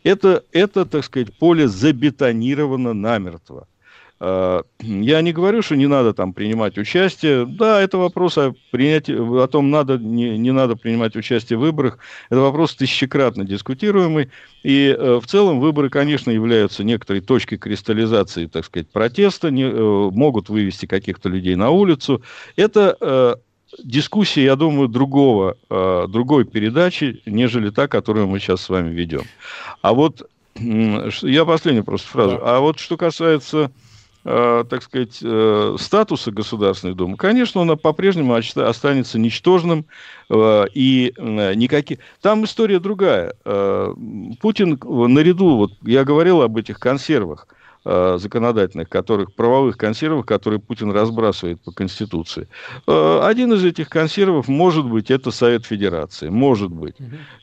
[0.04, 3.68] это, это так сказать, поле забетонировано намертво.
[4.24, 7.48] Э, я не говорю, что не надо там принимать участие.
[7.48, 11.98] Да, это вопрос о, принятии, о том, надо, не, не надо принимать участие в выборах.
[12.30, 14.30] Это вопрос тысячекратно дискутируемый.
[14.62, 20.10] И э, в целом выборы, конечно, являются некоторой точкой кристаллизации, так сказать, протеста, не, э,
[20.12, 22.22] могут вывести каких-то людей на улицу.
[22.56, 23.36] Это э,
[23.84, 29.24] дискуссия, я думаю, другого, э, другой передачи, нежели та, которую мы сейчас с вами ведем.
[29.82, 30.30] А вот
[30.60, 32.36] я последнюю просто фразу.
[32.36, 32.58] Да.
[32.58, 33.72] А вот что касается
[34.24, 39.86] Э, так сказать, э, статуса Государственной Думы, конечно, он по-прежнему останется ничтожным
[40.30, 42.00] э, и никакие...
[42.22, 43.34] Там история другая.
[43.44, 50.92] Путин наряду, вот я говорил об этих консервах, Э, законодательных, которых, правовых консервов, которые Путин
[50.92, 52.48] разбрасывает по Конституции.
[52.88, 56.30] Э, один из этих консервов, может быть, это Совет Федерации.
[56.30, 56.96] Может быть.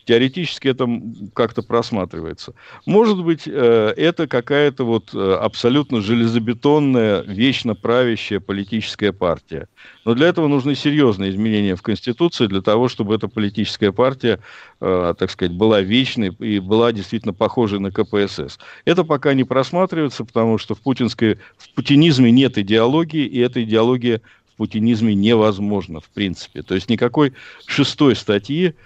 [0.05, 0.88] Теоретически это
[1.35, 2.55] как-то просматривается.
[2.87, 9.68] Может быть, э, это какая-то вот абсолютно железобетонная, вечно правящая политическая партия.
[10.09, 14.40] Но для этого нужны серьезные изменения в Конституции, для того, чтобы эта политическая партия,
[14.81, 18.59] э, так сказать, была вечной и была действительно похожей на КПСС.
[18.87, 24.23] Это пока не просматривается, потому что в, путинской, в путинизме нет идеологии, и эта идеология
[24.55, 26.62] в путинизме невозможна, в принципе.
[26.62, 27.35] То есть никакой
[27.66, 28.77] шестой статьи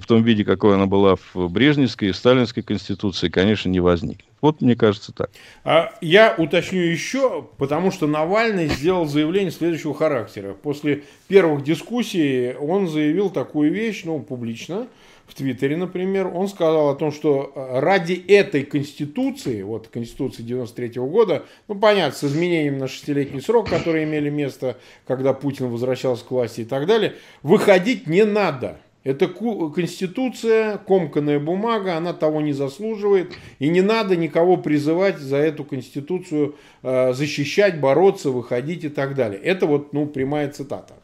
[0.00, 4.26] в том виде, какой она была в Брежневской и Сталинской конституции, конечно, не возникнет.
[4.40, 5.30] Вот мне кажется так.
[5.64, 10.54] А я уточню еще, потому что Навальный сделал заявление следующего характера.
[10.54, 14.88] После первых дискуссий он заявил такую вещь, ну, публично,
[15.32, 21.08] в Твиттере, например, он сказал о том, что ради этой Конституции, вот Конституции 93 -го
[21.08, 26.30] года, ну, понятно, с изменением на шестилетний срок, которые имели место, когда Путин возвращался к
[26.30, 28.78] власти и так далее, выходить не надо.
[29.04, 33.32] Это конституция, комканная бумага, она того не заслуживает.
[33.58, 39.40] И не надо никого призывать за эту конституцию э, защищать, бороться, выходить и так далее.
[39.40, 40.94] Это вот, ну, прямая цитата.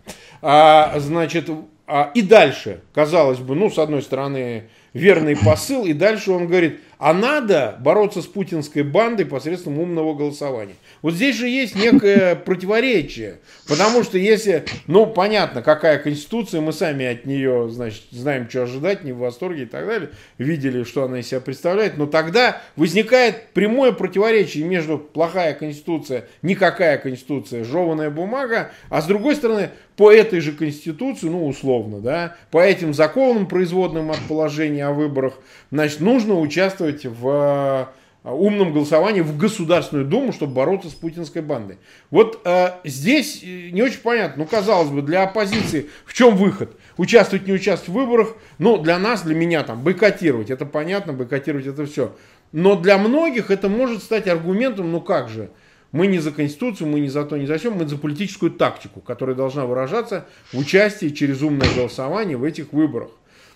[0.43, 1.51] А, значит,
[1.89, 6.81] а, и дальше, казалось бы, ну, с одной стороны, верный посыл, и дальше он говорит,
[6.99, 10.75] а надо бороться с путинской бандой посредством умного голосования.
[11.01, 13.39] Вот здесь же есть некое противоречие.
[13.69, 19.05] Потому что если, ну, понятно, какая конституция, мы сами от нее, значит, знаем, что ожидать,
[19.05, 23.49] не в восторге и так далее, видели, что она из себя представляет, но тогда возникает
[23.55, 30.39] прямое противоречие между плохая конституция, никакая конституция, жеванная бумага, а с другой стороны, по этой
[30.41, 35.35] же конституции, ну, условно, да, по этим законам, производным от положения о выборах,
[35.73, 37.92] значит, нужно участвовать в
[38.24, 41.79] а, умном голосовании в Государственную Думу, чтобы бороться с путинской бандой.
[42.11, 44.42] Вот э, здесь э, не очень понятно.
[44.42, 46.77] Ну, казалось бы, для оппозиции в чем выход?
[46.96, 48.35] Участвовать, не участвовать в выборах.
[48.59, 50.51] Ну, для нас, для меня там, бойкотировать.
[50.51, 52.14] Это понятно, бойкотировать это все.
[52.53, 55.51] Но для многих это может стать аргументом, ну как же,
[55.92, 59.01] мы не за Конституцию, мы не за то, не за все, мы за политическую тактику,
[59.01, 63.11] которая должна выражаться в участии через умное голосование в этих выборах.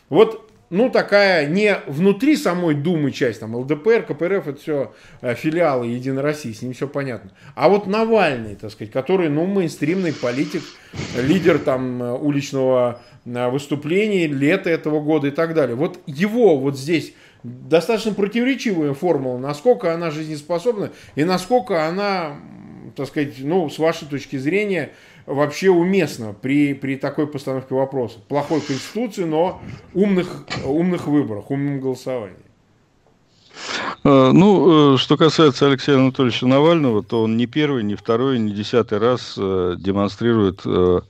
[0.08, 5.86] Вот ну, такая не внутри самой Думы часть, там, ЛДПР, КПРФ, это все э, филиалы
[5.86, 7.30] Единой России, с ним все понятно.
[7.54, 10.62] А вот Навальный, так сказать, который, ну, мейнстримный политик,
[11.14, 15.76] лидер там э, уличного э, выступления лета этого года и так далее.
[15.76, 22.38] Вот его вот здесь достаточно противоречивая формула, насколько она жизнеспособна и насколько она,
[22.96, 24.92] так сказать, ну, с вашей точки зрения,
[25.26, 28.18] вообще уместно при, при такой постановке вопроса.
[28.28, 29.60] Плохой конституции, но
[29.94, 32.36] умных, умных выборах, умном голосовании.
[34.04, 38.52] А, ну, э, что касается Алексея Анатольевича Навального, то он не первый, не второй, не
[38.52, 41.00] десятый раз э, демонстрирует э,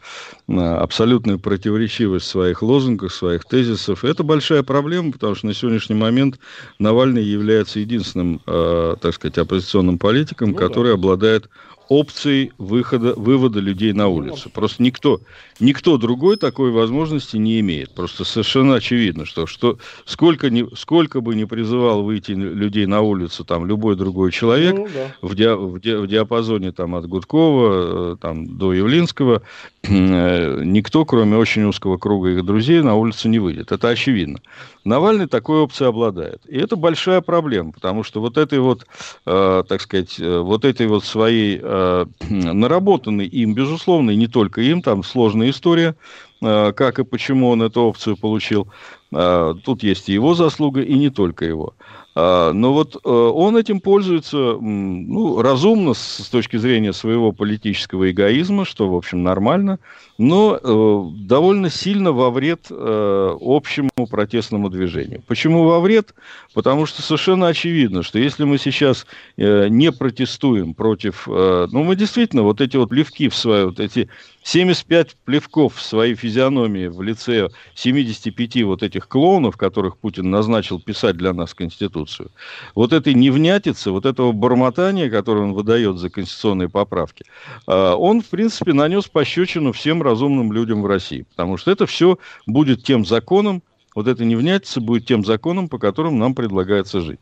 [0.49, 4.05] абсолютную противоречивость своих лозунгов, своих тезисов.
[4.05, 6.39] Это большая проблема, потому что на сегодняшний момент
[6.79, 10.95] Навальный является единственным, так сказать, оппозиционным политиком, ну, который да.
[10.95, 11.49] обладает
[11.93, 14.49] опцией выхода, вывода людей на улицу.
[14.49, 15.21] Просто никто,
[15.61, 17.95] никто другой такой возможности не имеет.
[17.95, 23.45] Просто совершенно очевидно, что, что сколько, ни, сколько бы ни призывал выйти людей на улицу
[23.45, 25.15] там, любой другой человек ну, да.
[25.21, 29.43] в, ди, в, ди, в диапазоне там, от Гудкова э, там, до Явлинского,
[29.89, 33.73] никто, кроме очень узкого круга их друзей, на улицу не выйдет.
[33.73, 34.41] Это очевидно.
[34.85, 36.41] Навальный такой опцией обладает.
[36.47, 38.87] И это большая проблема, потому что вот этой вот,
[39.27, 44.61] э, так сказать, э, вот этой вот своей э, наработанной им, безусловно, и не только
[44.61, 45.97] им, там сложная история,
[46.41, 48.69] э, как и почему он эту опцию получил.
[49.13, 51.75] Э, тут есть и его заслуга, и не только его.
[51.79, 58.67] А, но вот э, он этим пользуется ну, разумно с точки зрения своего политического эгоизма,
[58.67, 59.79] что, в общем, нормально,
[60.19, 65.23] но э, довольно сильно во вред э, общему протестному движению.
[65.27, 66.15] Почему во вред?
[66.53, 71.27] Потому что совершенно очевидно, что если мы сейчас не протестуем против...
[71.27, 74.11] Ну, мы действительно вот эти вот плевки в свою, вот эти
[74.45, 81.17] 75 плевков в своей физиономии в лице 75 вот этих клоунов, которых Путин назначил писать
[81.17, 82.31] для нас Конституцию,
[82.75, 87.25] вот этой невнятицы, вот этого бормотания, которое он выдает за конституционные поправки,
[87.67, 91.27] а, он, в принципе, нанес пощечину всем разумным людям в России.
[91.31, 93.63] Потому что это все будет тем законом,
[93.95, 97.21] вот эта невнятица будет тем законом, по которым нам предлагается жить.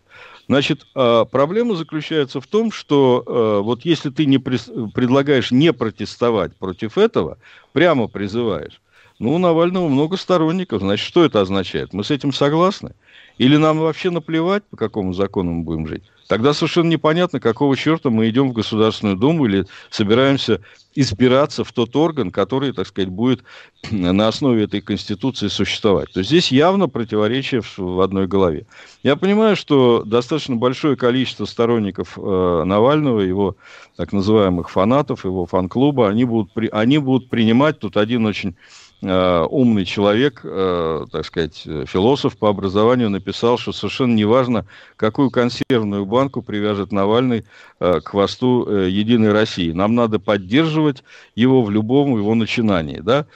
[0.49, 6.57] Значит, а, проблема заключается в том, что а, вот если ты не предлагаешь не протестовать
[6.57, 7.39] против этого,
[7.73, 8.81] прямо призываешь,
[9.19, 11.93] ну, у Навального много сторонников, значит, что это означает?
[11.93, 12.95] Мы с этим согласны?
[13.39, 16.05] Или нам вообще наплевать, по какому закону мы будем жить?
[16.31, 20.61] Тогда совершенно непонятно, какого черта мы идем в Государственную Думу или собираемся
[20.95, 23.43] избираться в тот орган, который, так сказать, будет
[23.91, 26.13] на основе этой Конституции существовать.
[26.13, 28.67] То есть здесь явно противоречие в одной голове.
[29.03, 33.57] Я понимаю, что достаточно большое количество сторонников э, Навального, его
[33.97, 38.55] так называемых фанатов, его фан-клуба, они будут, при, они будут принимать, тут один очень
[39.03, 46.43] умный человек, э, так сказать, философ по образованию, написал, что совершенно неважно, какую консервную банку
[46.43, 47.45] привяжет Навальный
[47.81, 49.73] э, к хвосту Единой России.
[49.73, 51.03] Нам надо поддерживать
[51.35, 52.99] его в любом его начинании.
[52.99, 53.27] Да?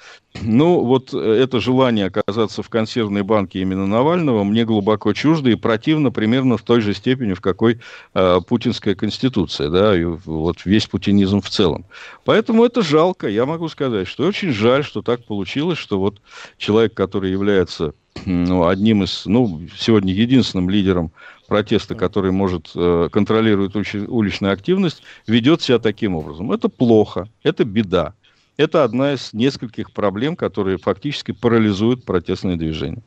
[0.42, 6.10] Ну, вот это желание оказаться в консервной банке именно Навального мне глубоко чуждо и противно
[6.10, 7.80] примерно в той же степени, в какой
[8.14, 11.84] э, путинская конституция, да, и вот весь путинизм в целом.
[12.24, 13.28] Поэтому это жалко.
[13.28, 16.20] Я могу сказать, что очень жаль, что так получилось, что вот
[16.58, 17.94] человек, который является
[18.26, 21.12] ну, одним из, ну, сегодня единственным лидером
[21.46, 26.50] протеста, который может э, контролирует уличную активность, ведет себя таким образом.
[26.52, 28.14] Это плохо, это беда.
[28.56, 33.02] Это одна из нескольких проблем, которые фактически парализуют протестное движение.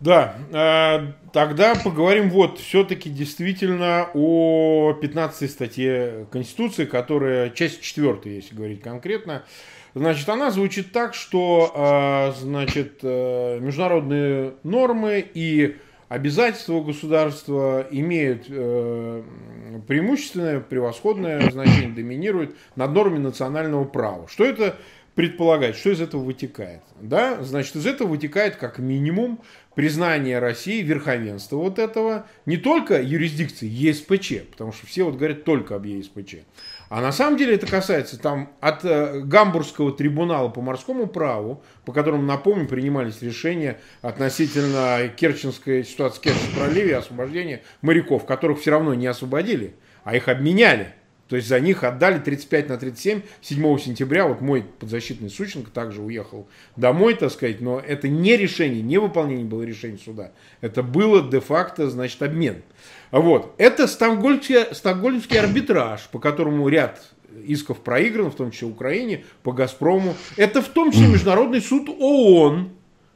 [0.00, 8.54] Да, э, тогда поговорим вот все-таки действительно о 15 статье Конституции, которая часть 4, если
[8.54, 9.44] говорить конкретно.
[9.94, 15.76] Значит, она звучит так, что э, значит, э, международные нормы и
[16.10, 19.22] обязательства государства имеют э,
[19.86, 24.26] преимущественное, превосходное значение, доминирует над нормами национального права.
[24.28, 24.76] Что это
[25.14, 25.76] предполагает?
[25.76, 26.82] Что из этого вытекает?
[27.00, 27.40] Да?
[27.42, 29.40] Значит, из этого вытекает как минимум
[29.76, 35.76] признание России верховенства вот этого, не только юрисдикции ЕСПЧ, потому что все вот говорят только
[35.76, 36.38] об ЕСПЧ,
[36.90, 41.92] а на самом деле это касается там от э, Гамбургского трибунала по морскому праву, по
[41.92, 48.94] которому, напомню, принимались решения относительно Керченской ситуации в Керченском проливе освобождения моряков, которых все равно
[48.94, 50.92] не освободили, а их обменяли.
[51.28, 54.26] То есть за них отдали 35 на 37 7 сентября.
[54.26, 57.60] Вот мой подзащитный Сущенко также уехал домой, так сказать.
[57.60, 60.32] Но это не решение, не выполнение было решения суда.
[60.60, 62.64] Это было де-факто, значит, обмен.
[63.10, 63.54] Вот.
[63.58, 67.00] Это стокгольмский, стокгольмский арбитраж, по которому ряд
[67.46, 70.14] исков проигран, в том числе Украине, по «Газпрому».
[70.36, 72.70] Это в том числе Международный суд ООН.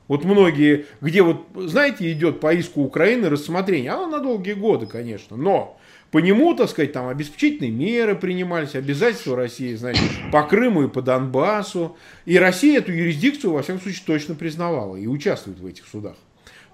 [0.06, 3.90] Вот многие, где вот, знаете, идет по иску Украины рассмотрение.
[3.92, 5.78] Оно на долгие годы, конечно, но
[6.10, 11.02] по нему, так сказать, там обеспечительные меры принимались, обязательства России, значит, по Крыму и по
[11.02, 11.96] Донбассу.
[12.24, 16.16] И Россия эту юрисдикцию, во всяком случае, точно признавала и участвует в этих судах.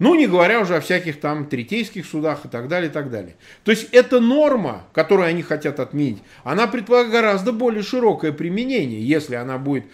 [0.01, 3.37] Ну, не говоря уже о всяких там третейских судах и так далее, и так далее.
[3.65, 9.35] То есть, эта норма, которую они хотят отменить, она предполагает гораздо более широкое применение, если
[9.35, 9.85] она будет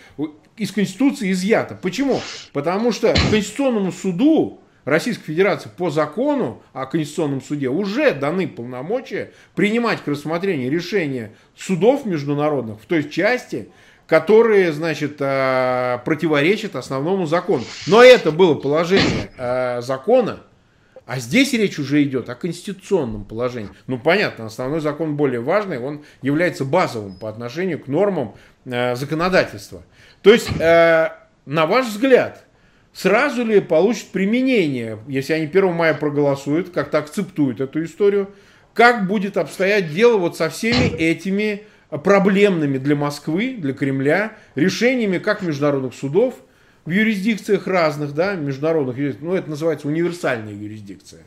[0.56, 1.76] из Конституции изъята.
[1.82, 2.20] Почему?
[2.52, 10.00] Потому что Конституционному суду Российской Федерации по закону о Конституционном суде уже даны полномочия принимать
[10.02, 13.68] к рассмотрению решения судов международных в той части,
[14.06, 17.64] которые, значит, э, противоречат основному закону.
[17.86, 20.40] Но это было положение э, закона,
[21.06, 23.70] а здесь речь уже идет о конституционном положении.
[23.86, 28.34] Ну, понятно, основной закон более важный, он является базовым по отношению к нормам
[28.64, 29.82] э, законодательства.
[30.22, 32.44] То есть, на ваш взгляд,
[32.92, 38.30] сразу ли получит применение, если они 1 мая проголосуют, как-то акцептуют эту историю,
[38.74, 45.42] как будет обстоять дело вот со всеми этими проблемными для Москвы, для Кремля, решениями как
[45.42, 46.34] международных судов,
[46.84, 51.22] в юрисдикциях разных, да, международных, ну, это называется универсальная юрисдикция.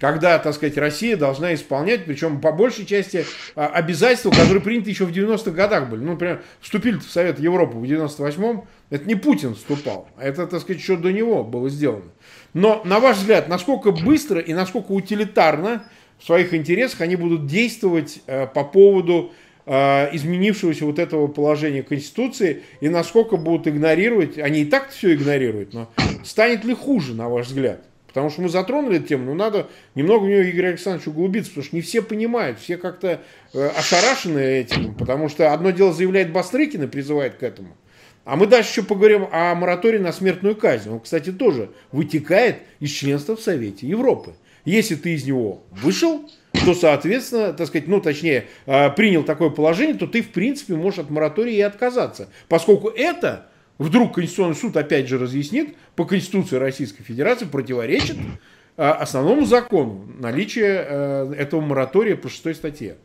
[0.00, 5.06] Когда, так сказать, Россия должна исполнять, причем по большей части а, обязательства, которые приняты еще
[5.06, 6.00] в 90-х годах были.
[6.00, 10.60] Ну, например, вступили в Совет Европы в 98-м, это не Путин вступал, а это, так
[10.60, 12.10] сказать, еще до него было сделано.
[12.52, 15.84] Но, на ваш взгляд, насколько быстро и насколько утилитарно
[16.18, 19.32] в своих интересах они будут действовать э, по поводу
[19.66, 25.90] изменившегося вот этого положения Конституции и насколько будут игнорировать, они и так все игнорируют, но
[26.24, 27.82] станет ли хуже, на ваш взгляд?
[28.06, 31.64] Потому что мы затронули эту тему, но надо немного в нее, Игорь Александрович, углубиться, потому
[31.66, 33.20] что не все понимают, все как-то
[33.52, 37.76] э, ошарашены этим, потому что одно дело заявляет Бастрыкин и призывает к этому,
[38.24, 40.90] а мы дальше еще поговорим о моратории на смертную казнь.
[40.90, 44.34] Он, кстати, тоже вытекает из членства в Совете Европы.
[44.64, 46.28] Если ты из него вышел,
[46.64, 51.00] то, соответственно, так сказать, ну, точнее, а, принял такое положение, то ты, в принципе, можешь
[51.00, 52.28] от моратория и отказаться.
[52.48, 53.46] Поскольку это,
[53.78, 58.16] вдруг Конституционный суд опять же разъяснит, по Конституции Российской Федерации противоречит
[58.76, 62.96] а, основному закону наличие а, этого моратория по шестой статье.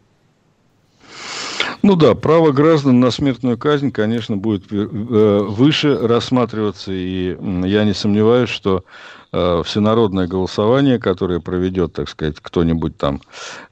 [1.84, 7.36] Ну да, право граждан на смертную казнь, конечно, будет э, выше рассматриваться, и
[7.66, 8.86] я не сомневаюсь, что
[9.32, 13.22] э, всенародное голосование, которое проведет, так сказать, кто-нибудь там,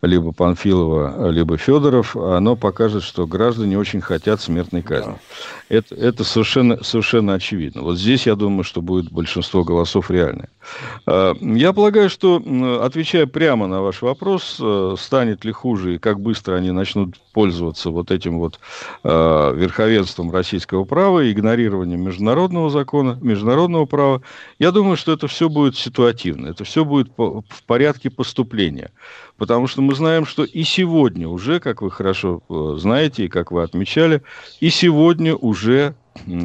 [0.01, 5.13] либо Панфилова, либо Федоров, оно покажет, что граждане очень хотят смертной казни.
[5.13, 5.19] Да.
[5.69, 7.83] Это, это совершенно, совершенно очевидно.
[7.83, 10.49] Вот здесь, я думаю, что будет большинство голосов реальное.
[11.05, 12.41] Э, я полагаю, что,
[12.81, 17.89] отвечая прямо на ваш вопрос, э, станет ли хуже и как быстро они начнут пользоваться
[17.89, 18.59] вот этим вот
[19.03, 24.21] э, верховенством российского права, игнорированием международного закона, международного права,
[24.57, 28.91] я думаю, что это все будет ситуативно, это все будет по, в порядке поступления.
[29.37, 33.51] Потому что мы знаем, что и сегодня уже, как вы хорошо э, знаете и как
[33.51, 34.21] вы отмечали,
[34.59, 35.95] и сегодня уже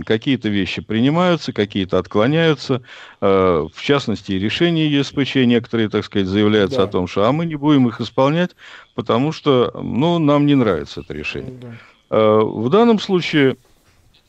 [0.07, 2.83] какие-то вещи принимаются, какие-то отклоняются.
[3.21, 6.85] Э, в частности, решения ЕСПЧ некоторые, так сказать, заявляются да.
[6.85, 8.51] о том, что а мы не будем их исполнять,
[8.95, 11.55] потому что ну, нам не нравится это решение.
[11.61, 11.69] Да.
[12.11, 13.57] Э, в данном случае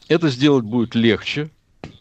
[0.08, 1.50] это сделать будет легче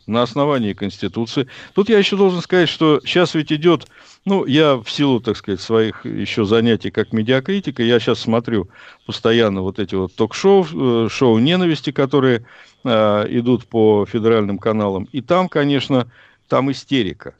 [0.06, 1.48] на основании Конституции.
[1.74, 3.86] Тут я еще должен сказать, что сейчас ведь идет,
[4.24, 8.68] ну, я в силу, так сказать, своих еще занятий как медиакритика, я сейчас смотрю
[9.06, 10.66] постоянно вот эти вот ток-шоу,
[11.06, 12.44] э, шоу ненависти, которые
[12.84, 15.08] э, идут по федеральным каналам.
[15.12, 16.10] И там, конечно,
[16.48, 17.34] там истерика.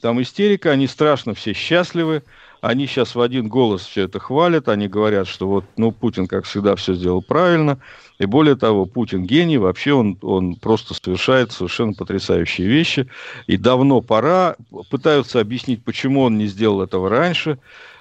[0.00, 2.22] Там истерика, они страшно все счастливы,
[2.60, 6.44] они сейчас в один голос все это хвалят, они говорят, что вот, ну, Путин, как
[6.44, 7.78] всегда, все сделал правильно,
[8.18, 13.08] и более того, Путин гений, вообще он, он просто совершает совершенно потрясающие вещи,
[13.46, 14.56] и давно пора,
[14.90, 17.58] пытаются объяснить, почему он не сделал этого раньше,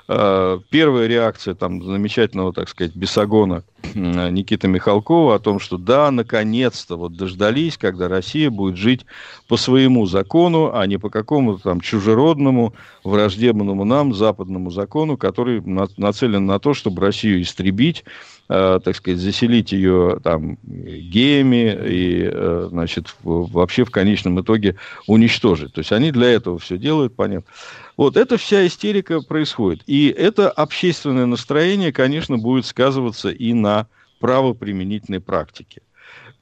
[0.10, 7.16] первая реакция там замечательного, так сказать, бесогона Никиты Михалкова о том, что да, наконец-то вот
[7.16, 9.06] дождались, когда Россия будет жить
[9.48, 16.46] по своему закону, а не по какому-то там чужеродному, враждебному нам западному закону, который нацелен
[16.46, 18.04] на то, чтобы Россию истребить,
[18.50, 24.76] э, так сказать, заселить ее там геями и, э, значит, вообще в конечном итоге
[25.08, 25.74] уничтожить.
[25.74, 27.52] То есть они для этого все делают, понятно.
[28.00, 29.84] Вот эта вся истерика происходит.
[29.86, 33.90] И это общественное настроение, конечно, будет сказываться и на
[34.22, 35.82] правоприменительной практике.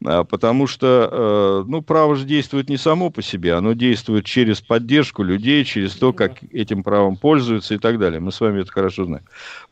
[0.05, 4.61] А, потому что э, ну, право же действует не само по себе, оно действует через
[4.61, 8.19] поддержку людей, через то, как этим правом пользуются и так далее.
[8.19, 9.23] Мы с вами это хорошо знаем.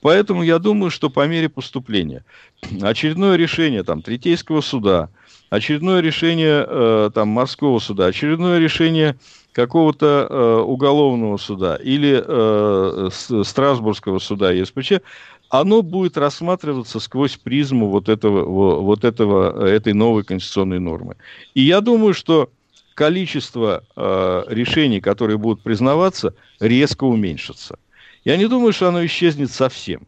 [0.01, 2.23] Поэтому я думаю, что по мере поступления
[2.81, 5.09] очередное решение там, Третейского суда,
[5.49, 9.15] очередное решение э, там, морского суда, очередное решение
[9.55, 13.09] какого-то э, уголовного суда или э,
[13.43, 14.93] Страсбургского суда ЕСПЧ,
[15.59, 18.45] оно будет рассматриваться сквозь призму вот, этого,
[18.81, 21.15] вот этого, этой новой конституционной нормы.
[21.53, 22.49] И я думаю, что
[22.95, 27.77] количество э, решений, которые будут признаваться, резко уменьшится.
[28.23, 30.07] Я не думаю, что оно исчезнет совсем.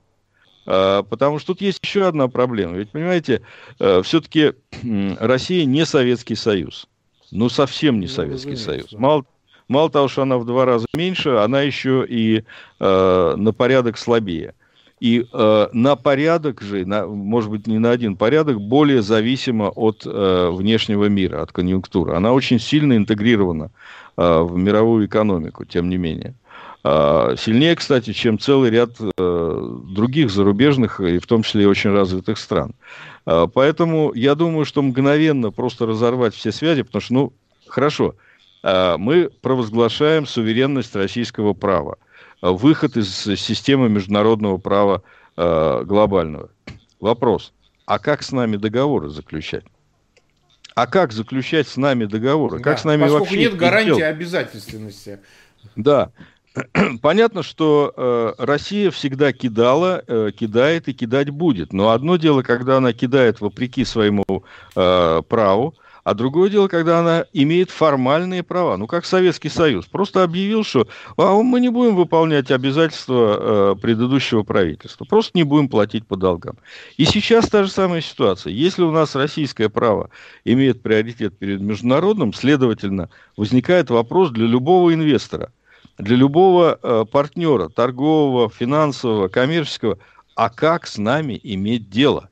[0.65, 2.77] Э, потому что тут есть еще одна проблема.
[2.77, 3.41] Ведь, понимаете,
[3.79, 6.87] э, все-таки э, Россия не Советский Союз.
[7.31, 8.93] Ну, совсем не ну, Советский Союз.
[8.93, 9.25] Мало,
[9.67, 12.43] мало того, что она в два раза меньше, она еще и
[12.79, 14.53] э, на порядок слабее.
[14.99, 20.03] И э, на порядок же, на, может быть, не на один порядок, более зависима от
[20.05, 22.15] э, внешнего мира, от конъюнктуры.
[22.15, 23.69] Она очень сильно интегрирована
[24.17, 26.33] э, в мировую экономику, тем не менее.
[26.83, 31.91] Э, сильнее, кстати, чем целый ряд э, других зарубежных, и в том числе и очень
[31.91, 32.73] развитых стран.
[33.27, 37.33] Э, поэтому я думаю, что мгновенно просто разорвать все связи, потому что, ну,
[37.67, 38.15] хорошо,
[38.63, 41.97] э, мы провозглашаем суверенность российского права
[42.41, 45.03] выход из системы международного права
[45.35, 46.49] э, глобального.
[46.99, 47.53] Вопрос,
[47.85, 49.63] а как с нами договоры заключать?
[50.75, 52.57] А как заключать с нами договоры?
[52.57, 54.03] Да, как с нами поскольку вообще нет гарантии делать?
[54.03, 55.19] обязательственности.
[55.75, 56.11] Да.
[57.01, 61.73] Понятно, что э, Россия всегда кидала, э, кидает и кидать будет.
[61.73, 64.25] Но одно дело, когда она кидает вопреки своему
[64.75, 65.75] э, праву,
[66.07, 68.77] а другое дело, когда она имеет формальные права.
[68.77, 69.87] Ну, как Советский Союз.
[69.87, 70.87] Просто объявил, что
[71.17, 75.03] а мы не будем выполнять обязательства э, предыдущего правительства.
[75.03, 76.55] Просто не будем платить по долгам.
[76.95, 78.53] И сейчас та же самая ситуация.
[78.53, 80.09] Если у нас российское право
[80.45, 85.51] имеет приоритет перед международным, следовательно, возникает вопрос для любого инвестора,
[85.97, 89.97] для любого э, партнера, торгового, финансового, коммерческого,
[90.35, 92.29] а как с нами иметь дело?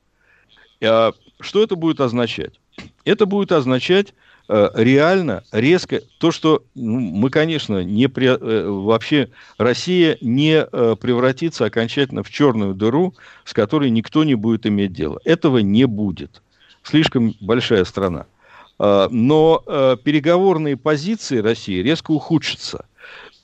[0.80, 2.58] Э, что это будет означать?
[3.04, 4.14] Это будет означать
[4.48, 10.96] э, реально резко то, что ну, мы, конечно, не при, э, вообще Россия не э,
[11.00, 13.14] превратится окончательно в черную дыру,
[13.44, 15.20] с которой никто не будет иметь дело.
[15.24, 16.42] Этого не будет.
[16.82, 18.26] Слишком большая страна.
[18.78, 19.62] Но
[20.04, 22.84] переговорные позиции России резко ухудшатся.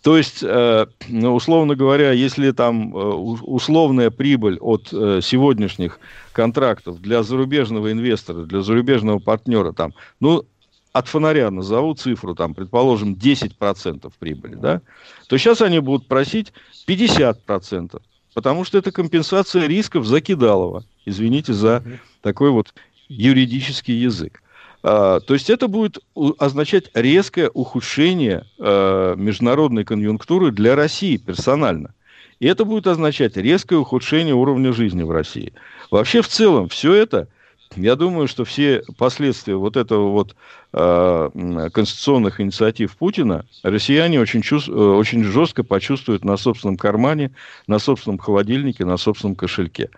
[0.02, 6.00] То есть, э, ну, условно говоря, если там э, условная прибыль от э, сегодняшних
[6.32, 10.44] контрактов для зарубежного инвестора, для зарубежного партнера, там, ну,
[10.92, 14.82] от фонаря назову цифру, там, предположим, 10% прибыли, да,
[15.28, 16.52] то сейчас они будут просить
[16.88, 18.02] 50%,
[18.34, 20.84] потому что это компенсация рисков закидалова.
[21.06, 21.82] Извините за
[22.22, 22.74] такой вот
[23.08, 24.42] юридический язык.
[24.82, 25.98] А, то есть это будет
[26.38, 31.94] означать резкое ухудшение а, международной конъюнктуры для России персонально.
[32.40, 35.52] И это будет означать резкое ухудшение уровня жизни в России.
[35.92, 37.28] Вообще, в целом, все это,
[37.76, 40.34] я думаю, что все последствия вот этого вот
[40.72, 47.30] э, конституционных инициатив Путина россияне очень, чувств, э, очень жестко почувствуют на собственном кармане,
[47.68, 49.90] на собственном холодильнике, на собственном кошельке.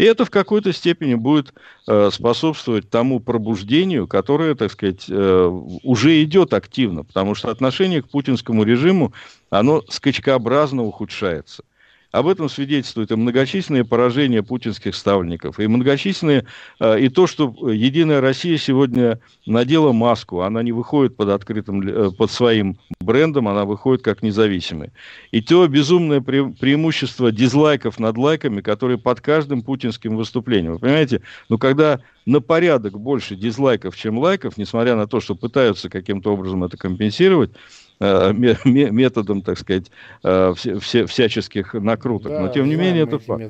[0.00, 1.52] И это в какой-то степени будет
[1.86, 8.08] э, способствовать тому пробуждению, которое, так сказать, э, уже идет активно, потому что отношение к
[8.08, 9.12] путинскому режиму,
[9.50, 11.64] оно скачкообразно ухудшается.
[12.12, 16.44] Об этом свидетельствуют и многочисленные поражения путинских ставленников, и многочисленные,
[16.80, 22.10] э, и то, что Единая Россия сегодня надела маску, она не выходит под открытым, э,
[22.10, 24.90] под своим брендом, она выходит как независимый.
[25.30, 30.72] И то безумное пре преимущество дизлайков над лайками, которые под каждым путинским выступлением.
[30.72, 35.88] Вы понимаете, ну когда на порядок больше дизлайков, чем лайков, несмотря на то, что пытаются
[35.88, 39.90] каким-то образом это компенсировать, Э, методом, так сказать,
[40.22, 42.32] э, всяческих накруток.
[42.32, 43.44] Да, но тем не менее это факт.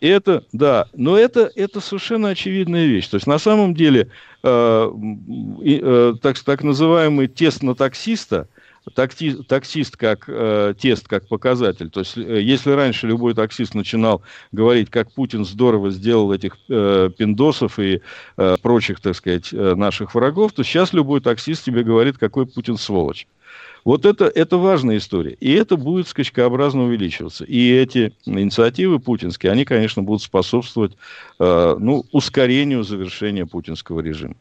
[0.00, 3.08] И это, да, но это, это совершенно очевидная вещь.
[3.08, 4.10] То есть на самом деле
[4.44, 4.90] э,
[5.64, 8.46] э, так, так называемый тест на таксиста,
[8.94, 11.90] такси, таксист как э, тест, как показатель.
[11.90, 17.10] То есть э, если раньше любой таксист начинал говорить, как Путин здорово сделал этих э,
[17.16, 18.00] пиндосов и
[18.36, 22.76] э, прочих, так сказать, э, наших врагов, то сейчас любой таксист тебе говорит, какой Путин
[22.76, 23.26] сволочь.
[23.84, 25.36] Вот это, это важная история.
[25.40, 27.44] И это будет скачкообразно увеличиваться.
[27.44, 30.96] И эти инициативы путинские, они, конечно, будут способствовать
[31.38, 34.34] э, ну, ускорению завершения путинского режима.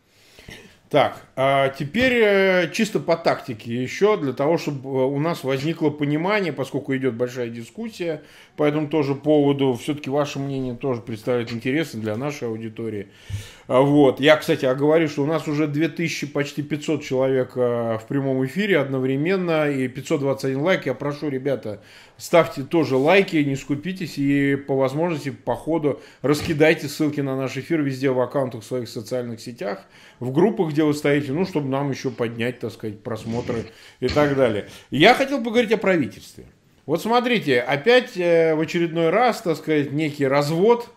[0.90, 5.90] Так, а теперь э, чисто по тактике еще, для того, чтобы э, у нас возникло
[5.90, 8.22] понимание, поскольку идет большая дискуссия
[8.56, 13.08] по этому тоже поводу, все-таки ваше мнение тоже представляет интересно для нашей аудитории.
[13.68, 14.22] А вот.
[14.22, 18.80] Я, кстати, оговорю, что у нас уже 2000, почти 500 человек э, в прямом эфире
[18.80, 20.86] одновременно и 521 лайк.
[20.86, 21.82] Я прошу, ребята,
[22.16, 27.82] ставьте тоже лайки, не скупитесь и по возможности по ходу раскидайте ссылки на наш эфир
[27.82, 29.82] везде в аккаунтах в своих социальных сетях,
[30.22, 33.66] в группах, где вы стоите, ну, чтобы нам еще поднять, так сказать, просмотры
[34.00, 34.70] и так далее.
[34.92, 36.46] Я хотел поговорить о правительстве.
[36.86, 40.88] Вот смотрите, опять э, в очередной раз, так сказать, некий развод–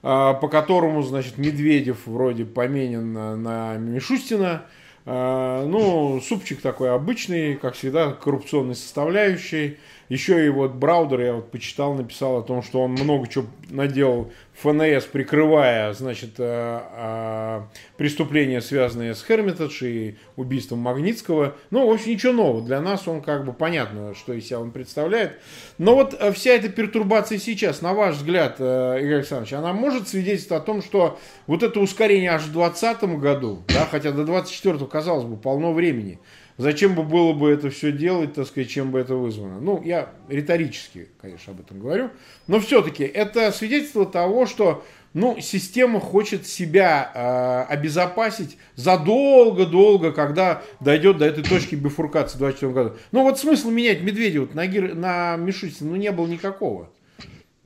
[0.00, 4.64] по которому, значит, Медведев вроде поменен на, на Мишустина,
[5.10, 9.78] Э, ну, супчик такой обычный, как всегда, коррупционной составляющей.
[10.10, 14.30] Еще и вот Браудер, я вот почитал, написал о том, что он много чего наделал
[14.62, 17.60] ФНС, прикрывая, значит, э, э,
[17.96, 21.54] преступления, связанные с Хермитадж и убийством Магнитского.
[21.70, 22.62] Ну, в общем, ничего нового.
[22.62, 25.38] Для нас он как бы понятно, что из себя он представляет.
[25.78, 30.64] Но вот э, вся эта пертурбация сейчас, на ваш взгляд, Игорь Александрович, она может свидетельствовать
[30.64, 35.24] о том, что вот это ускорение аж в 2020 году, да, хотя до 2024, казалось
[35.24, 36.18] бы, полно времени,
[36.58, 39.60] Зачем бы было бы это все делать, так сказать, чем бы это вызвано?
[39.60, 42.10] Ну, я риторически, конечно, об этом говорю.
[42.48, 44.84] Но все-таки это свидетельство того, что
[45.14, 52.72] ну, система хочет себя э, обезопасить задолго-долго, когда дойдет до этой точки бифуркации в 2024
[52.72, 52.96] году.
[53.12, 54.96] Ну, вот смысл менять Медведева на, Гир...
[54.96, 56.90] на Мишустина, ну, не было никакого.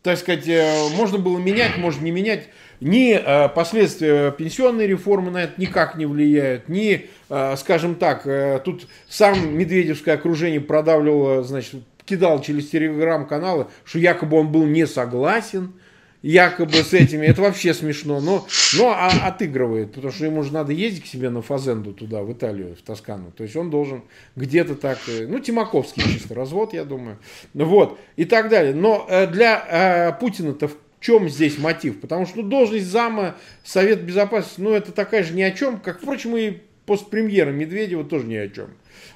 [0.02, 2.48] Так сказать, э, можно было менять, можно не менять.
[2.82, 8.60] Ни э, последствия пенсионной реформы на это никак не влияют, ни, э, скажем так, э,
[8.64, 15.74] тут сам Медведевское окружение продавливало, значит, кидал через телеграм-каналы, что якобы он был не согласен
[16.22, 17.26] якобы с этими.
[17.26, 18.20] Это вообще смешно.
[18.20, 22.22] Но, но а, отыгрывает, потому что ему же надо ездить к себе на Фазенду туда,
[22.22, 23.32] в Италию, в Тоскану.
[23.36, 24.02] То есть он должен
[24.34, 27.18] где-то так, ну, Тимаковский чисто развод, я думаю.
[27.54, 28.74] Вот, и так далее.
[28.74, 30.70] Но для э, Путина-то
[31.02, 32.00] чем здесь мотив?
[32.00, 36.36] Потому что должность зама Совет Безопасности, ну, это такая же ни о чем, как, впрочем,
[36.36, 38.70] и постпремьера Медведева тоже ни о чем.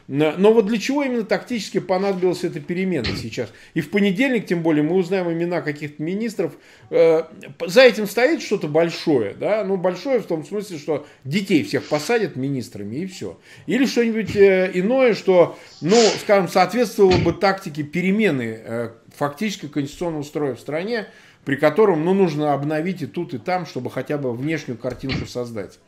[0.09, 3.53] Но вот для чего именно тактически понадобилась эта перемена сейчас?
[3.75, 6.53] И в понедельник, тем более, мы узнаем имена каких-то министров.
[6.91, 7.25] Э,
[7.67, 9.65] за этим стоит что-то большое, да?
[9.65, 13.39] Ну, большое в том смысле, что детей всех посадят министрами и все.
[13.67, 20.55] Или что-нибудь э, иное, что, ну, скажем, соответствовало бы тактике перемены э, фактически конституционного строя
[20.55, 21.09] в стране,
[21.47, 25.79] при котором ну, нужно обновить и тут, и там, чтобы хотя бы внешнюю картинку создать.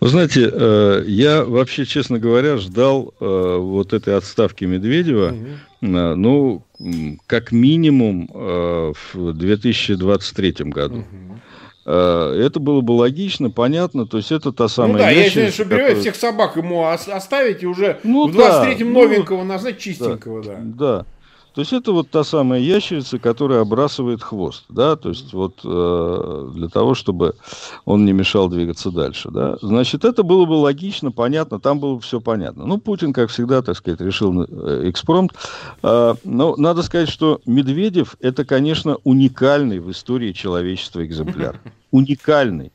[0.00, 5.86] Вы знаете, э, я вообще, честно говоря, ждал э, вот этой отставки Медведева, угу.
[5.86, 6.62] ну,
[7.26, 11.00] как минимум в 2023 году.
[11.00, 11.90] Угу.
[11.92, 14.92] Это было бы логично, понятно, то есть это та самая...
[14.92, 15.96] Ну да, ящерица, я считаю, что которая...
[15.96, 20.42] всех собак ему оставить и уже ну, в 23-м да, новенького ну, назначить чистенького.
[20.42, 21.06] Да, да.
[21.54, 26.50] То есть это вот та самая ящерица, которая обрасывает хвост, да, то есть вот э,
[26.54, 27.34] для того, чтобы
[27.84, 29.56] он не мешал двигаться дальше, да.
[29.60, 32.64] Значит, это было бы логично, понятно, там было бы все понятно.
[32.66, 35.32] Ну, Путин, как всегда, так сказать, решил э, экспромт.
[35.82, 41.60] Э, но надо сказать, что Медведев это, конечно, уникальный в истории человечества экземпляр.
[41.90, 42.72] Уникальный.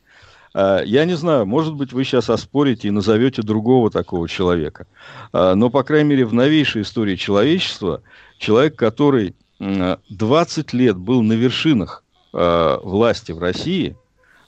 [0.58, 4.88] Э, я не знаю, может быть, вы сейчас оспорите и назовете другого такого человека.
[5.32, 8.02] Э, но, по крайней мере, в новейшей истории человечества
[8.40, 12.04] человек, который 20 лет был на вершинах
[12.34, 13.96] э, власти в России,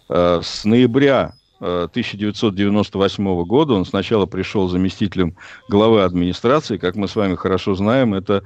[0.07, 5.36] с ноября 1998 э, года он сначала пришел заместителем
[5.68, 8.43] главы администрации, как мы с вами хорошо знаем, это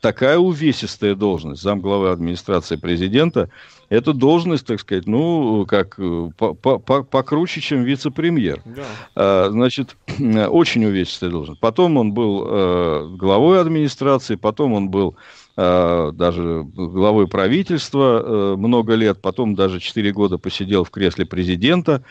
[0.00, 3.50] такая увесистая должность, замглавы администрации президента,
[3.88, 5.98] это должность, так сказать, ну, как
[6.36, 8.60] покруче, чем вице-премьер.
[8.64, 8.82] Да.
[9.14, 11.60] А, значит, очень увесистая должность.
[11.60, 15.16] Потом он был э, главой администрации, потом он был
[15.56, 22.02] э, даже главой правительства э, много лет, потом даже 4 года посидел в кресле президента.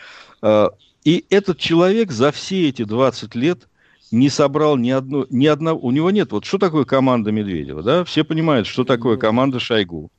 [0.42, 0.68] Э,
[1.04, 3.68] и этот человек за все эти 20 лет
[4.10, 5.80] не собрал ни, одно, ни одного...
[5.80, 6.32] У него нет...
[6.32, 8.04] Вот что такое команда Медведева, да?
[8.04, 10.10] Все понимают, что такое команда Шойгу.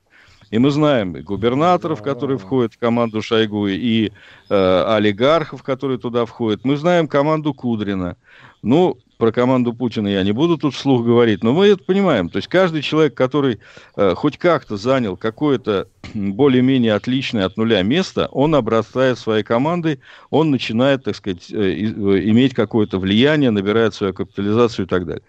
[0.49, 4.11] И мы знаем губернаторов, которые входят в команду Шойгу, и
[4.49, 6.63] э, олигархов, которые туда входят.
[6.63, 8.15] Мы знаем команду Кудрина.
[8.61, 12.29] Ну, про команду Путина я не буду тут вслух говорить, но мы это понимаем.
[12.29, 13.59] То есть каждый человек, который
[13.95, 20.51] э, хоть как-то занял какое-то более-менее отличное от нуля место, он обрастает своей командой, он
[20.51, 21.89] начинает, так сказать, э, э,
[22.29, 25.23] иметь какое-то влияние, набирает свою капитализацию и так далее.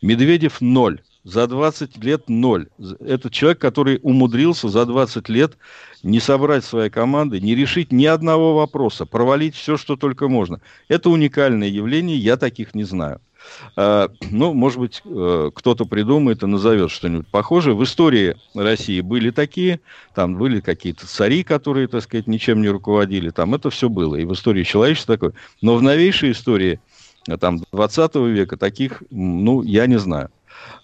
[0.00, 1.00] Медведев ноль.
[1.24, 2.66] За 20 лет ноль.
[3.00, 5.56] Это человек, который умудрился за 20 лет
[6.02, 10.60] не собрать своей команды, не решить ни одного вопроса, провалить все, что только можно.
[10.88, 13.20] Это уникальное явление, я таких не знаю.
[13.76, 17.76] А, ну, может быть, э, кто-то придумает и назовет что-нибудь похожее.
[17.76, 19.80] В истории России были такие,
[20.14, 24.16] там были какие-то цари, которые, так сказать, ничем не руководили, там это все было.
[24.16, 25.32] И в истории человечества такое.
[25.60, 26.80] Но в новейшей истории,
[27.28, 30.30] э, там, 20 века таких, ну, я не знаю.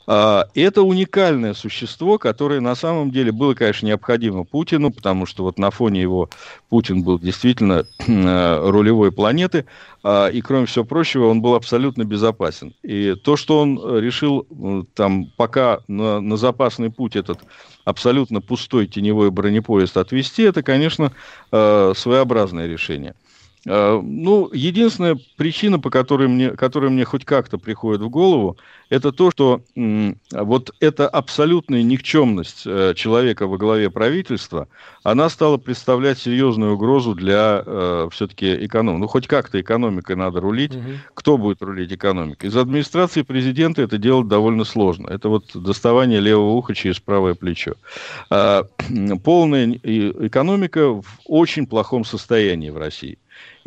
[0.06, 5.58] А, это уникальное существо, которое на самом деле было, конечно, необходимо Путину, потому что вот
[5.58, 6.30] на фоне его
[6.70, 9.66] Путин был действительно э, рулевой планеты,
[10.02, 12.74] а, и, кроме всего прочего, он был абсолютно безопасен.
[12.82, 14.46] И то, что он решил
[14.94, 17.40] там пока на, на запасный путь этот
[17.84, 21.12] абсолютно пустой теневой бронепоезд отвести, это, конечно,
[21.52, 23.14] э, своеобразное решение.
[23.68, 28.56] Э, ну, единственная причина, по которой мне, которая мне хоть как-то приходит в голову,
[28.88, 29.60] это то, что
[30.32, 34.68] вот эта абсолютная никчемность э, человека во главе правительства,
[35.02, 39.00] она стала представлять серьезную угрозу для э, все-таки экономики.
[39.00, 40.74] Ну, хоть как-то экономикой надо рулить.
[40.74, 40.84] Угу.
[41.12, 42.46] Кто будет рулить экономикой?
[42.46, 45.08] Из администрации президента это делать довольно сложно.
[45.08, 47.74] Это вот доставание левого уха через правое плечо.
[48.30, 48.64] А,
[49.24, 53.18] полная экономика в очень плохом состоянии в России.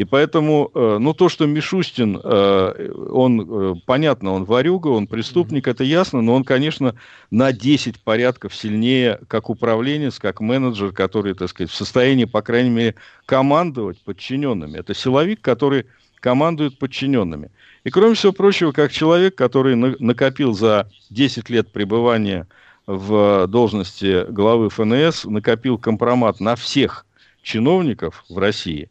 [0.02, 5.68] И поэтому, э, ну, то, что Мишустин, э, он, э, понятно, он варюга, он преступник,
[5.68, 6.96] это ясно, но он, конечно,
[7.30, 12.72] на 10 порядков сильнее, как управленец, как менеджер, который, так сказать, в состоянии, по крайней
[12.72, 12.96] мере,
[13.28, 14.80] командовать подчиненными.
[14.80, 15.86] Это силовик, который
[16.20, 17.52] командует подчиненными.
[17.84, 22.48] И, кроме всего прочего, как человек, который накопил за 10 лет пребывания
[22.88, 27.06] в должности главы ФНС, накопил компромат на всех
[27.44, 28.90] чиновников в России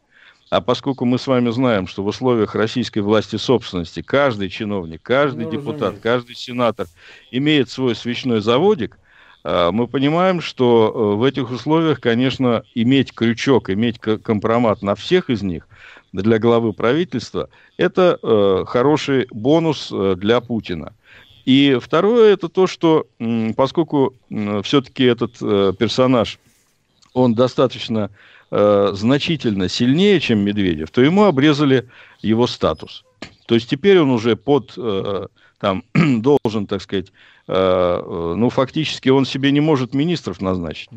[0.51, 5.45] а поскольку мы с вами знаем, что в условиях российской власти собственности каждый чиновник, каждый
[5.45, 6.03] ну, депутат, разумеется.
[6.03, 6.87] каждый сенатор
[7.31, 8.99] имеет свой свечной заводик,
[9.45, 15.29] а, мы понимаем, что э, в этих условиях, конечно, иметь крючок, иметь компромат на всех
[15.29, 15.69] из них
[16.11, 20.93] для главы правительства, это э, хороший бонус э, для Путина.
[21.45, 23.07] И второе, это то, что
[23.55, 24.13] поскольку
[24.63, 26.37] все-таки этот персонаж,
[27.13, 28.11] он достаточно
[28.51, 31.89] э, значительно сильнее, чем Медведев, то ему обрезали
[32.21, 33.03] его статус.
[33.47, 35.27] То есть теперь он уже под, э,
[35.59, 37.11] там, должен, так сказать,
[37.47, 40.89] э, ну, фактически он себе не может министров назначить.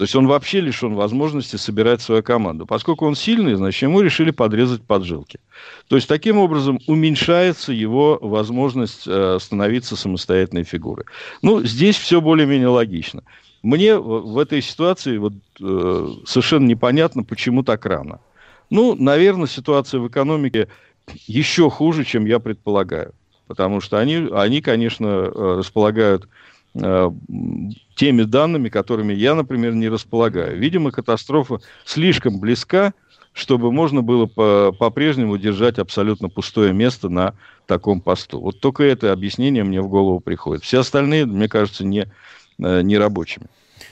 [0.00, 2.64] То есть он вообще лишен возможности собирать свою команду.
[2.64, 5.40] Поскольку он сильный, значит, ему решили подрезать поджилки.
[5.88, 11.04] То есть таким образом уменьшается его возможность э, становиться самостоятельной фигурой.
[11.42, 13.24] Ну, здесь все более-менее логично.
[13.62, 18.20] Мне в этой ситуации вот, э, совершенно непонятно, почему так рано.
[18.70, 20.68] Ну, наверное, ситуация в экономике
[21.26, 23.12] еще хуже, чем я предполагаю.
[23.46, 26.28] Потому что они, они конечно, э, располагают
[26.74, 27.10] э,
[27.96, 30.56] теми данными, которыми я, например, не располагаю.
[30.56, 32.94] Видимо, катастрофа слишком близка,
[33.32, 37.34] чтобы можно было по- по-прежнему держать абсолютно пустое место на
[37.66, 38.40] таком посту.
[38.40, 40.64] Вот только это объяснение мне в голову приходит.
[40.64, 42.06] Все остальные, мне кажется, не,
[42.60, 43.46] нерабочими.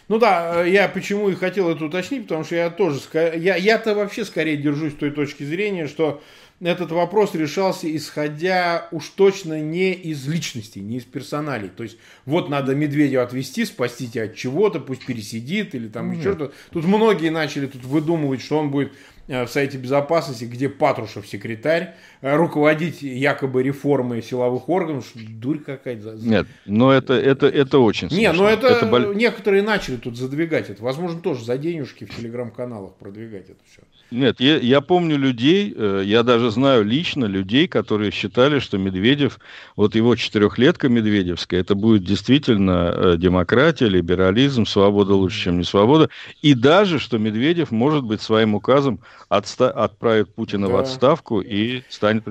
[0.08, 3.94] Ну да, э, я почему и хотел это уточнить, потому что я тоже, я, я-то
[3.94, 6.22] вообще скорее держусь той точки зрения, что
[6.60, 11.68] этот вопрос решался исходя уж точно не из личностей, не из персоналей.
[11.68, 16.18] То есть вот надо Медведева отвести, спасти тебя от чего-то, пусть пересидит или там ну,
[16.18, 16.54] еще что-то.
[16.72, 21.94] Тут многие начали тут выдумывать, что он будет Э, в Совете Безопасности, где Патрушев секретарь,
[22.22, 26.14] э, руководить якобы реформой силовых органов, что дурь какая-то.
[26.14, 28.18] Нет, но это, это, это очень смешно.
[28.18, 29.12] Не, но это, это бол...
[29.12, 30.82] некоторые начали тут задвигать это.
[30.82, 33.82] Возможно, тоже за денежки в телеграм-каналах продвигать это все.
[34.10, 39.38] Нет, я, я помню людей, э, я даже знаю лично людей, которые считали, что Медведев,
[39.76, 46.08] вот его четырехлетка Медведевская, это будет действительно э, демократия, либерализм, свобода лучше, чем не свобода,
[46.40, 50.72] и даже, что Медведев, может быть, своим указом отста- отправит Путина да.
[50.72, 52.24] в отставку и станет...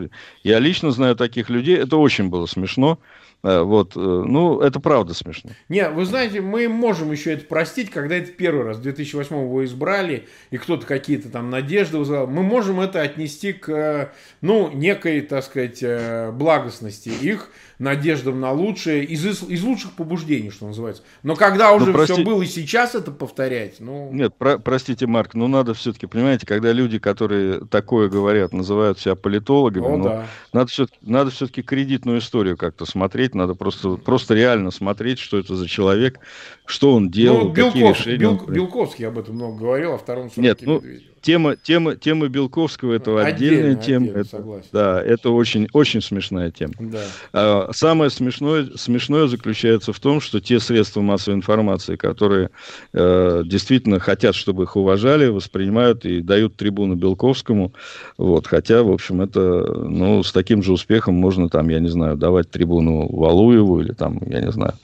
[0.44, 2.98] Я лично знаю таких людей, это очень было смешно,
[3.44, 5.52] вот, э, ну, это правда смешно.
[5.70, 9.64] Не, вы знаете, мы можем еще это простить, когда это первый раз, в 2008 его
[9.64, 12.28] избрали, и кто-то какие-то там надежды вызывал.
[12.28, 14.12] Мы можем это отнести к,
[14.42, 20.68] ну, некой, так сказать, э, благостности их, надеждам на лучшее, из, из лучших побуждений, что
[20.68, 21.04] называется.
[21.24, 22.14] Но когда уже ну, прости...
[22.14, 24.10] все было и сейчас это повторять, ну...
[24.12, 29.16] Нет, про простите, Марк, ну надо все-таки, понимаете, когда люди, которые такое говорят, называют себя
[29.16, 30.28] политологами, О, ну, да.
[30.54, 35.56] надо все-таки надо все-таки кредитную историю как-то смотреть, надо просто, просто реально смотреть, что это
[35.56, 36.20] за человек,
[36.68, 38.48] что он делал, ну, Белков, какие решения Бел.
[38.48, 42.94] Белковский об этом много говорил, о втором сроке Нет, ну, Медведева тема, тема, тема Белковского
[42.94, 44.06] это отдельная тема.
[44.06, 44.68] Отдельно, это, согласен.
[44.72, 46.74] Да, это очень, очень смешная тема.
[46.80, 47.02] Да.
[47.34, 52.50] А, самое смешное, смешное заключается в том, что те средства массовой информации, которые
[52.94, 57.74] э, действительно хотят, чтобы их уважали, воспринимают и дают трибуну Белковскому.
[58.18, 62.16] Вот, хотя, в общем, это, ну, с таким же успехом можно там, я не знаю,
[62.16, 64.76] давать трибуну Валуеву или там, я не знаю,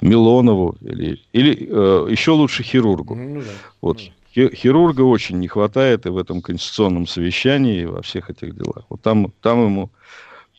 [0.00, 3.14] Милонову или, или э, еще лучше хирургу.
[3.14, 3.46] Ну, да.
[3.80, 4.00] Вот.
[4.36, 8.84] Ну, хирурга очень не хватает и в этом конституционном совещании, и во всех этих делах.
[8.88, 9.90] Вот там, там ему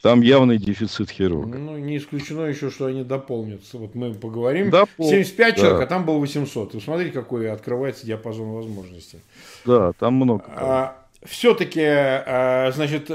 [0.01, 1.57] там явный дефицит хирурга.
[1.57, 3.77] Ну, не исключено еще, что они дополнятся.
[3.77, 4.71] Вот мы поговорим.
[4.71, 5.07] Допол...
[5.07, 5.61] 75 да.
[5.61, 6.73] человек, а там было 800.
[6.73, 9.19] Вы смотрите, какой открывается диапазон возможностей.
[9.63, 10.43] Да, там много.
[10.47, 13.11] А, все-таки, а, значит,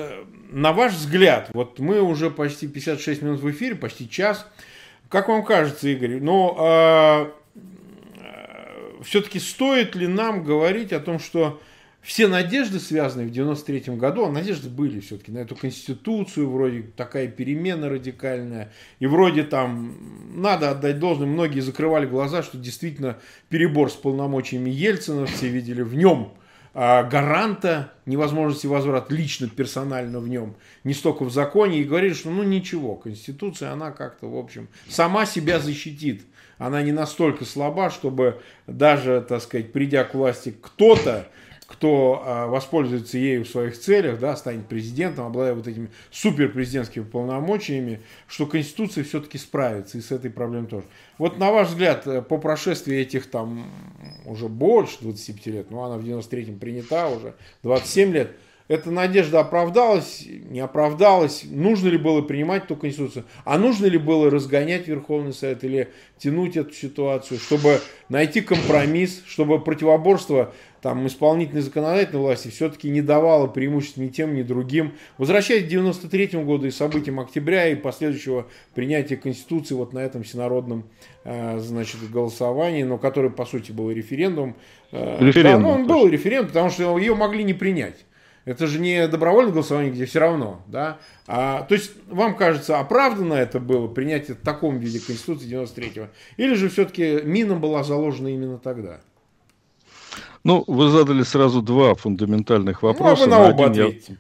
[0.50, 4.46] на ваш взгляд, вот мы уже почти 56 минут в эфире, почти час.
[5.09, 7.32] Как вам кажется, Игорь, ну, а,
[9.03, 11.61] все-таки стоит ли нам говорить о том, что
[12.07, 17.26] все надежды, связанные в 93 году, а надежды были все-таки на эту конституцию, вроде такая
[17.26, 19.97] перемена радикальная, и вроде там,
[20.32, 23.18] надо отдать должное, многие закрывали глаза, что действительно
[23.49, 26.32] перебор с полномочиями Ельцина, все видели в нем
[26.78, 32.30] а, гаранта невозможности возврата лично, персонально в нем, не столько в законе, и говорили, что
[32.30, 36.26] ну ничего, Конституция, она как-то, в общем, сама себя защитит.
[36.59, 41.28] Она не настолько слаба, чтобы даже, так сказать, придя к власти кто-то,
[41.66, 48.00] кто а, воспользуется ею в своих целях, да, станет президентом, обладая вот этими суперпрезидентскими полномочиями,
[48.28, 50.86] что Конституция все-таки справится и с этой проблемой тоже.
[51.18, 53.68] Вот на ваш взгляд, э, по прошествии этих там
[54.24, 57.34] уже больше 25 лет, ну она в 93-м принята уже,
[57.64, 58.30] 27 лет,
[58.68, 64.30] эта надежда оправдалась, не оправдалась, нужно ли было принимать ту Конституцию, а нужно ли было
[64.30, 65.88] разгонять Верховный Совет или
[66.18, 70.52] тянуть эту ситуацию, чтобы найти компромисс, чтобы противоборство
[70.82, 74.94] там, исполнительной законодательной власти все-таки не давало преимуществ ни тем, ни другим.
[75.18, 80.84] Возвращаясь к 93 году и событиям октября и последующего принятия Конституции вот на этом всенародном
[81.24, 84.54] э, значит, голосовании, но который, по сути, был референдум.
[84.92, 85.62] Э, референдум.
[85.62, 88.05] Да, ну, он был референдум, потому что ее могли не принять.
[88.47, 90.99] Это же не добровольное голосование, где все равно, да.
[91.26, 96.09] А, то есть вам кажется, оправданно это было принятие в таком виде Конституции 93-го?
[96.36, 99.01] Или же все-таки мина была заложена именно тогда?
[100.44, 103.26] Ну, вы задали сразу два фундаментальных вопроса.
[103.26, 104.16] Ну, а вы на, на, один я,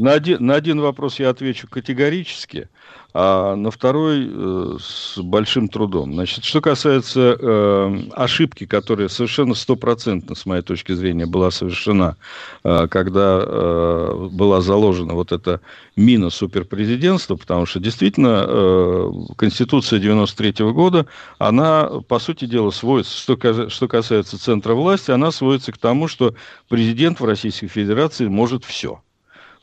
[0.00, 2.68] на, один, на один вопрос я отвечу категорически,
[3.12, 6.14] а на второй э, с большим трудом.
[6.14, 12.16] Значит, что касается э, ошибки, которая совершенно стопроцентно, с моей точки зрения, была совершена,
[12.64, 15.60] э, когда э, была заложена вот эта
[15.96, 21.06] мина суперпрезидентства, потому что действительно э, Конституция 93 -го года,
[21.38, 26.34] она, по сути дела, сводится, что, что касается центра власти, она сводится к тому, что
[26.68, 29.02] президент в Российской Федерации может все.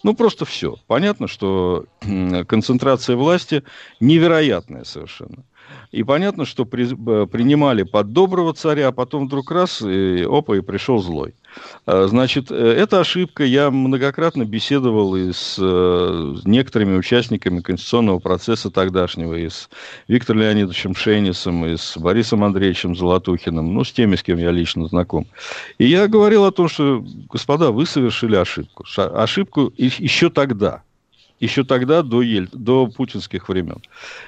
[0.07, 0.77] Ну, просто все.
[0.87, 1.83] Понятно, что
[2.47, 3.63] концентрация власти
[3.99, 5.43] невероятная совершенно.
[5.91, 6.85] И понятно, что при,
[7.25, 11.33] принимали под доброго царя, а потом вдруг раз, и, опа, и пришел злой.
[11.85, 18.69] А, значит, э, эта ошибка, я многократно беседовал и с э, некоторыми участниками конституционного процесса
[18.69, 19.69] тогдашнего, и с
[20.07, 24.87] Виктором Леонидовичем Шейнисом, и с Борисом Андреевичем Золотухиным, ну, с теми, с кем я лично
[24.87, 25.25] знаком.
[25.77, 28.85] И я говорил о том, что, господа, вы совершили ошибку.
[28.97, 30.83] Ошибку еще тогда–
[31.39, 33.81] еще тогда, до, Ель, до путинских времен.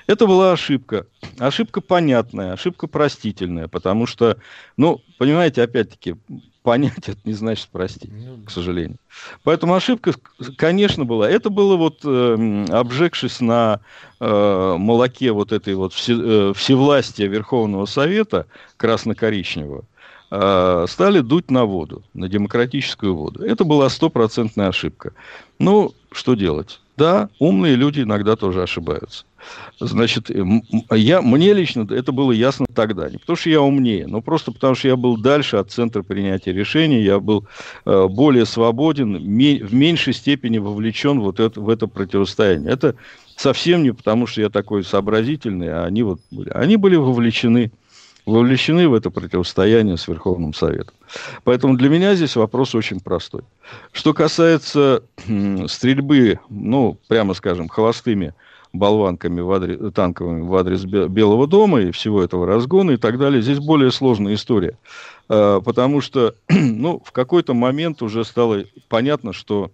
[0.08, 1.06] Это была ошибка.
[1.38, 4.38] Ошибка понятная, ошибка простительная, потому что,
[4.78, 6.16] ну, понимаете, опять-таки,
[6.62, 8.98] понять это не значит простить, ну к сожалению.
[9.44, 10.14] Поэтому ошибка,
[10.58, 11.30] конечно, была.
[11.30, 13.80] Это было вот, э, обжегшись на
[14.20, 18.46] э, молоке вот этой вот все, э, всевластия Верховного Совета
[18.78, 19.84] красно-коричневого,
[20.32, 23.44] э, стали дуть на воду, на демократическую воду.
[23.44, 25.14] Это была стопроцентная ошибка.
[25.58, 26.82] Ну, что делать?
[27.00, 29.24] Да, умные люди иногда тоже ошибаются.
[29.80, 30.30] Значит,
[30.92, 33.10] я, мне лично это было ясно тогда.
[33.10, 36.52] Не потому что я умнее, но просто потому что я был дальше от центра принятия
[36.52, 37.48] решений, я был
[37.86, 42.70] э, более свободен, ме, в меньшей степени вовлечен вот это, в это противостояние.
[42.70, 42.96] Это
[43.38, 46.50] совсем не потому, что я такой сообразительный, а они вот были.
[46.50, 47.72] Они были вовлечены
[48.26, 50.96] вовлечены в это противостояние с Верховным Советом.
[51.44, 53.42] Поэтому для меня здесь вопрос очень простой.
[53.92, 55.04] Что касается
[55.68, 58.34] стрельбы, ну, прямо скажем, холостыми
[58.72, 63.42] болванками в адрес, танковыми в адрес Белого дома и всего этого разгона и так далее,
[63.42, 64.78] здесь более сложная история.
[65.28, 69.72] А, потому что, ну, в какой-то момент уже стало понятно, что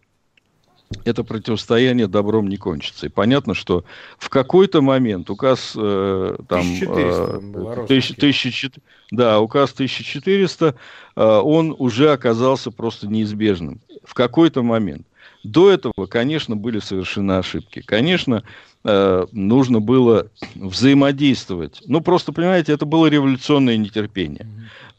[1.04, 3.08] это противостояние добром не кончится.
[3.08, 3.86] И понятно, что
[4.18, 6.62] в какой-то момент указ э, там...
[6.62, 8.72] 1400, э, 1000,
[9.12, 10.76] да, указ 1400,
[11.16, 13.82] э, он уже оказался просто неизбежным.
[14.04, 15.06] В какой-то момент.
[15.44, 17.82] До этого, конечно, были совершены ошибки.
[17.86, 18.44] Конечно,
[18.86, 21.82] э, нужно было взаимодействовать.
[21.88, 24.48] Ну, просто, понимаете, это было революционное нетерпение.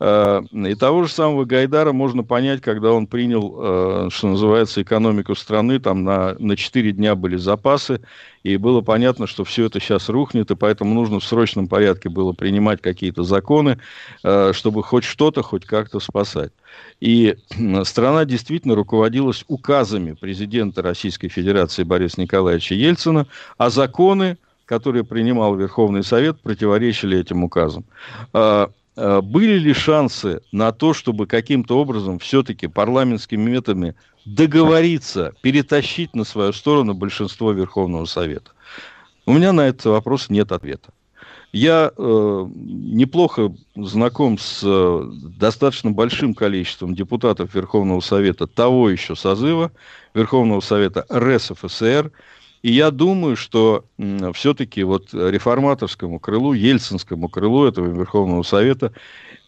[0.01, 5.35] Э, и того же самого Гайдара можно понять, когда он принял, э, что называется, экономику
[5.35, 8.01] страны, там на, на 4 дня были запасы,
[8.43, 12.33] и было понятно, что все это сейчас рухнет, и поэтому нужно в срочном порядке было
[12.33, 13.81] принимать какие-то законы,
[14.23, 16.53] чтобы хоть что-то, хоть как-то спасать.
[17.01, 17.37] И
[17.85, 23.27] страна действительно руководилась указами президента Российской Федерации Бориса Николаевича Ельцина,
[23.59, 27.85] а законы, которые принимал Верховный Совет, противоречили этим указам.
[28.33, 36.25] Э, были ли шансы на то, чтобы каким-то образом все-таки парламентскими методами договориться, перетащить на
[36.25, 38.51] свою сторону большинство Верховного Совета?
[39.27, 40.91] У меня на этот вопрос нет ответа.
[41.53, 49.71] Я э, неплохо знаком с э, достаточно большим количеством депутатов Верховного Совета того еще созыва,
[50.15, 52.11] Верховного Совета РСФСР,
[52.67, 53.85] и я думаю, что
[54.35, 58.91] все-таки вот реформаторскому крылу, ельцинскому крылу этого Верховного Совета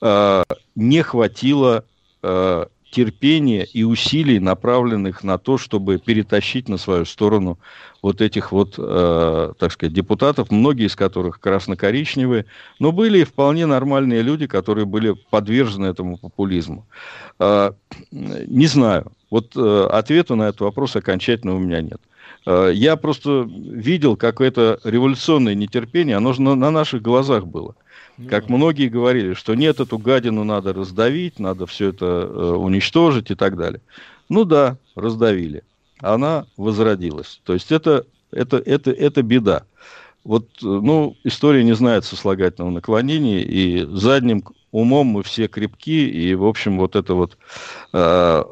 [0.01, 0.45] э,
[0.77, 1.85] не хватило
[2.23, 7.59] э, терпения и усилий, направленных на то, чтобы перетащить на свою сторону
[8.03, 12.45] вот этих вот, э, так сказать, депутатов, многие из которых красно-коричневые,
[12.79, 16.87] но были вполне нормальные люди, которые были подвержены этому популизму.
[17.41, 17.73] Э,
[18.13, 19.11] не знаю.
[19.29, 22.01] Вот э, ответа на этот вопрос окончательно у меня нет.
[22.49, 27.75] Э, я просто видел, как это революционное нетерпение, оно же на, на наших глазах было.
[28.17, 33.31] Ну как многие говорили, что нет, эту гадину надо раздавить, надо все это э, уничтожить
[33.31, 33.83] и так далее.
[34.31, 35.63] Ну да, раздавили.
[36.01, 37.41] Она возродилась.
[37.45, 39.65] То есть это, это, это, это беда.
[40.25, 46.35] Вот, э, ну, история не знает сослагательного наклонения, и задним умом мы все крепки, и,
[46.35, 47.37] в общем, вот это вот
[47.93, 48.45] э,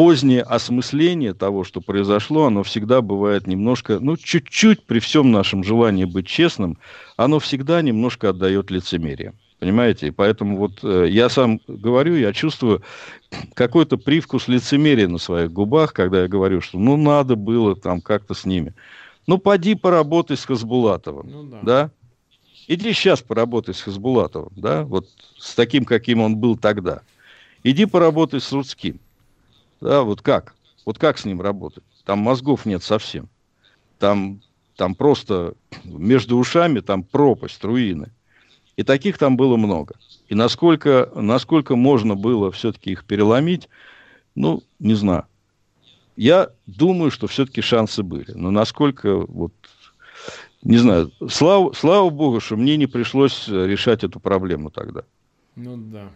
[0.00, 6.06] позднее осмысление того, что произошло, оно всегда бывает немножко, ну, чуть-чуть при всем нашем желании
[6.06, 6.78] быть честным,
[7.18, 9.34] оно всегда немножко отдает лицемерие.
[9.58, 10.06] Понимаете?
[10.06, 12.82] И поэтому вот э, я сам говорю, я чувствую
[13.52, 18.32] какой-то привкус лицемерия на своих губах, когда я говорю, что ну надо было там как-то
[18.32, 18.72] с ними.
[19.26, 21.58] Ну, поди поработай с Хасбулатовым, ну, да.
[21.62, 21.90] да?
[22.68, 27.02] Иди сейчас поработай с Хасбулатовым, да, вот с таким, каким он был тогда.
[27.64, 28.98] Иди поработай с Рудским.
[29.80, 30.54] Да, вот как?
[30.84, 31.84] Вот как с ним работать?
[32.04, 33.28] Там мозгов нет совсем.
[33.98, 34.40] Там,
[34.76, 35.54] там просто
[35.84, 38.10] между ушами там пропасть, руины.
[38.76, 39.96] И таких там было много.
[40.28, 43.68] И насколько, насколько можно было все-таки их переломить,
[44.34, 45.26] ну, не знаю.
[46.16, 48.32] Я думаю, что все-таки шансы были.
[48.32, 49.52] Но насколько, вот,
[50.62, 55.04] не знаю, слава, слава богу, что мне не пришлось решать эту проблему тогда.
[55.56, 56.10] Ну да.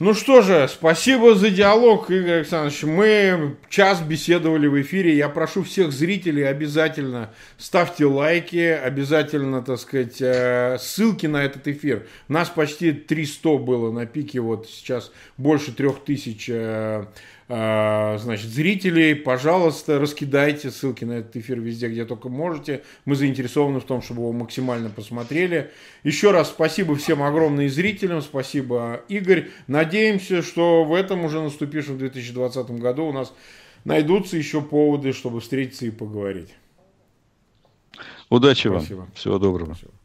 [0.00, 2.84] Ну что же, спасибо за диалог, Игорь Александрович.
[2.84, 5.14] Мы час беседовали в эфире.
[5.14, 12.06] Я прошу всех зрителей обязательно ставьте лайки, обязательно, так сказать, э, ссылки на этот эфир.
[12.28, 17.08] Нас почти 300 было на пике, вот сейчас больше 3000 а,
[17.50, 22.84] значит, зрителей, пожалуйста, раскидайте ссылки на этот эфир везде, где только можете.
[23.04, 25.72] Мы заинтересованы в том, чтобы его максимально посмотрели.
[26.04, 29.48] Еще раз спасибо всем огромным зрителям, спасибо, Игорь.
[29.66, 33.32] Надеемся, что в этом уже наступившем 2020 году у нас
[33.84, 36.54] найдутся еще поводы, чтобы встретиться и поговорить.
[38.28, 38.98] Удачи спасибо.
[38.98, 39.12] вам.
[39.14, 39.74] Всего доброго.
[39.74, 39.99] Спасибо.